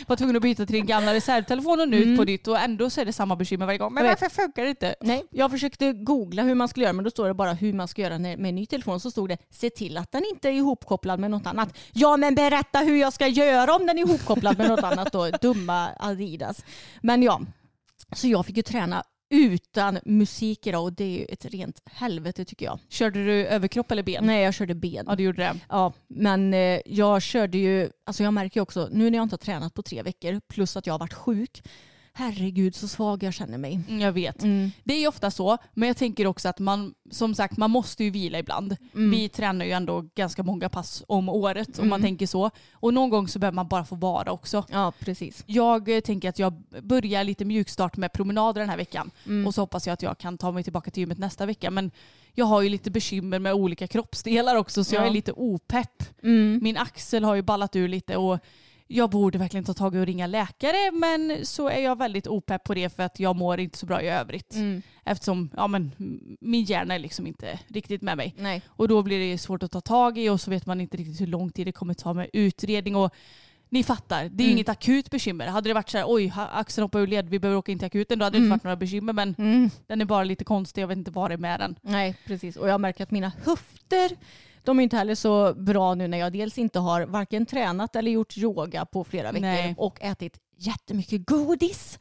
[0.06, 2.16] var tvungen att byta till din gamla reservtelefon och nu Mm.
[2.16, 3.94] på nytt och ändå så är det samma bekymmer varje gång.
[3.94, 4.94] Men varför funkar det inte?
[5.00, 7.88] Nej, jag försökte googla hur man skulle göra men då står det bara hur man
[7.88, 9.00] ska göra med en ny telefon.
[9.00, 11.76] Så stod det se till att den inte är ihopkopplad med något annat.
[11.92, 15.30] Ja men berätta hur jag ska göra om den är ihopkopplad med något annat då.
[15.30, 16.64] Dumma Adidas.
[17.00, 17.40] Men ja,
[18.12, 22.44] så jag fick ju träna utan musik idag och det är ju ett rent helvete
[22.44, 22.78] tycker jag.
[22.88, 24.26] Körde du överkropp eller ben?
[24.26, 25.04] Nej jag körde ben.
[25.08, 25.56] Ja du gjorde det.
[25.68, 29.32] Ja, men eh, jag körde ju, alltså jag märker ju också, nu när jag inte
[29.32, 31.62] har tränat på tre veckor plus att jag har varit sjuk,
[32.18, 33.80] herregud så svag jag känner mig.
[33.88, 34.42] Mm, Jag vet.
[34.42, 34.70] Mm.
[34.84, 38.04] Det är ju ofta så, men jag tänker också att man, som sagt, man måste
[38.04, 38.76] ju vila ibland.
[38.94, 39.10] Mm.
[39.10, 42.50] Vi tränar ju ändå ganska många pass om året om man tänker så.
[42.72, 44.64] Och någon gång så behöver man bara få vara också.
[44.70, 45.44] Ja, precis.
[45.46, 46.52] Jag eh, tänker att jag
[46.82, 49.10] börjar lite mjukstart med promenader den här veckan.
[49.26, 49.46] Mm.
[49.46, 51.70] Och så hoppas jag att jag kan ta mig tillbaka till gymmet nästa vecka.
[51.70, 51.90] Men
[52.34, 55.06] jag har ju lite bekymmer med olika kroppsdelar också så jag Ja.
[55.06, 56.02] är lite opepp.
[56.22, 56.60] Mm.
[56.62, 58.38] Min axel har ju ballat ur lite och
[58.90, 62.64] jag borde verkligen ta tag i och ringa läkare men så är jag väldigt opepp
[62.64, 64.54] på det för att jag mår inte så bra i övrigt.
[64.54, 64.82] Mm.
[65.04, 65.92] Eftersom ja, men,
[66.40, 68.34] min hjärna är liksom inte riktigt med mig.
[68.38, 68.62] Nej.
[68.68, 71.20] Och då blir det svårt att ta tag i och så vet man inte riktigt
[71.20, 72.96] hur lång tid det kommer ta med utredning.
[72.96, 73.14] Och
[73.70, 74.52] ni fattar, det är Mm.
[74.56, 75.46] inget akut bekymmer.
[75.46, 77.86] Hade det varit så här, oj, axeln hoppar ur led, vi behöver åka in till
[77.86, 78.46] akuten, då hade det Mm.
[78.46, 79.12] inte varit några bekymmer.
[79.12, 79.70] Men Mm.
[79.86, 81.76] den är bara lite konstig, jag vet inte vad det är med den.
[81.82, 82.56] Nej, precis.
[82.56, 84.10] Och jag märker att mina höfter,
[84.68, 88.10] de är inte heller så bra nu när jag dels inte har varken tränat eller
[88.10, 89.74] gjort yoga på flera veckor Nej.
[89.78, 91.98] och ätit jättemycket godis.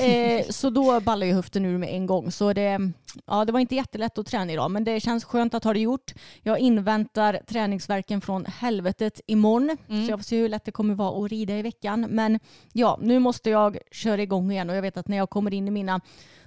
[0.00, 2.30] eh, så då ballar ju höften ur med en gång.
[2.30, 2.78] Så det,
[3.26, 5.80] ja, det var inte jättelätt att träna idag men det känns skönt att ha det
[5.80, 6.14] gjort.
[6.42, 9.76] Jag inväntar träningsverken från helvetet imorgon.
[9.88, 10.06] Mm.
[10.06, 12.06] Så jag får se hur lätt det kommer vara att rida i veckan.
[12.10, 12.40] Men
[12.72, 15.68] ja, nu måste jag köra igång igen och jag vet att när jag kommer in
[15.68, 16.00] i mina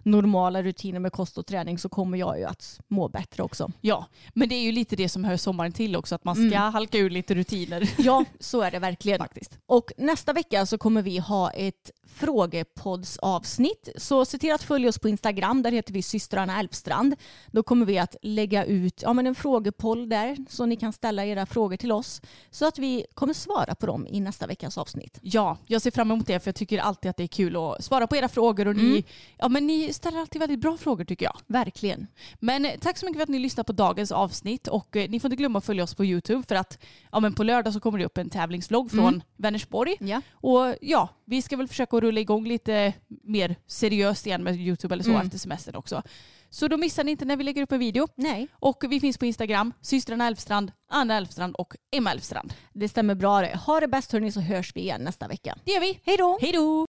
[0.08, 3.72] normala rutiner med kost och träning så kommer jag ju att må bättre också.
[3.82, 6.43] Ja, men det är ju lite det som hör sommaren till också, att man ska
[6.45, 6.74] Mm.
[6.74, 7.89] halka ur lite rutiner.
[7.97, 9.20] Ja, så är det verkligen.
[9.20, 9.58] Faktiskt.
[9.66, 13.89] Och nästa vecka så kommer vi ha ett frågepoddsavsnitt.
[13.95, 15.61] Så se till att följa oss på Instagram.
[15.61, 17.15] Där heter vi systrarna Elfstrand.
[17.51, 21.26] Då kommer vi att lägga ut ja, men en frågepoll där så ni kan ställa
[21.26, 22.22] era frågor till oss.
[22.51, 25.20] Så att vi kommer svara på dem i nästa veckas avsnitt.
[25.22, 27.84] Ja, jag ser fram emot det för jag tycker alltid att det är kul att
[27.84, 29.03] svara på era frågor och ni, Mm.
[29.38, 31.38] ja, men ni ställer alltid väldigt bra frågor tycker jag.
[31.47, 32.07] Verkligen.
[32.39, 35.20] Men eh, tack så mycket för att ni lyssnar på dagens avsnitt och eh, ni
[35.20, 36.80] får inte glömma att följa oss på YouTube för att
[37.11, 39.22] ja, men på lördag så kommer det upp en tävlingsvlogg från Mm.
[39.38, 39.95] Vänersborg.
[39.99, 40.22] Ja.
[40.32, 45.03] Och ja, vi ska väl försöka rulla igång lite mer seriöst igen med YouTube eller
[45.03, 45.21] så Mm.
[45.25, 46.01] efter semestern också.
[46.49, 48.07] Så då missar ni inte när vi lägger upp en video.
[48.15, 52.53] Nej, Och vi finns på Instagram, systrarna Elfstrand, Anna Elfstrand och Emma Elfstrand.
[52.73, 53.57] det stämmer bra det.
[53.65, 55.57] Ha det bäst hörni så hörs vi igen nästa vecka.
[55.65, 55.99] Det gör vi.
[56.03, 56.38] Hej då!
[56.41, 56.86] Hej då!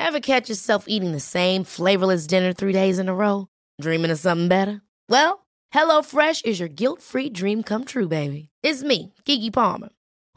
[0.00, 3.46] Ever catch yourself eating the same flavorless dinner three days in a row?
[3.82, 4.80] Dreaming of something better?
[5.08, 5.38] Well,
[5.74, 8.48] HelloFresh is your guilt-free dream come true, baby.
[8.62, 9.88] It's me, Kiki Palmer.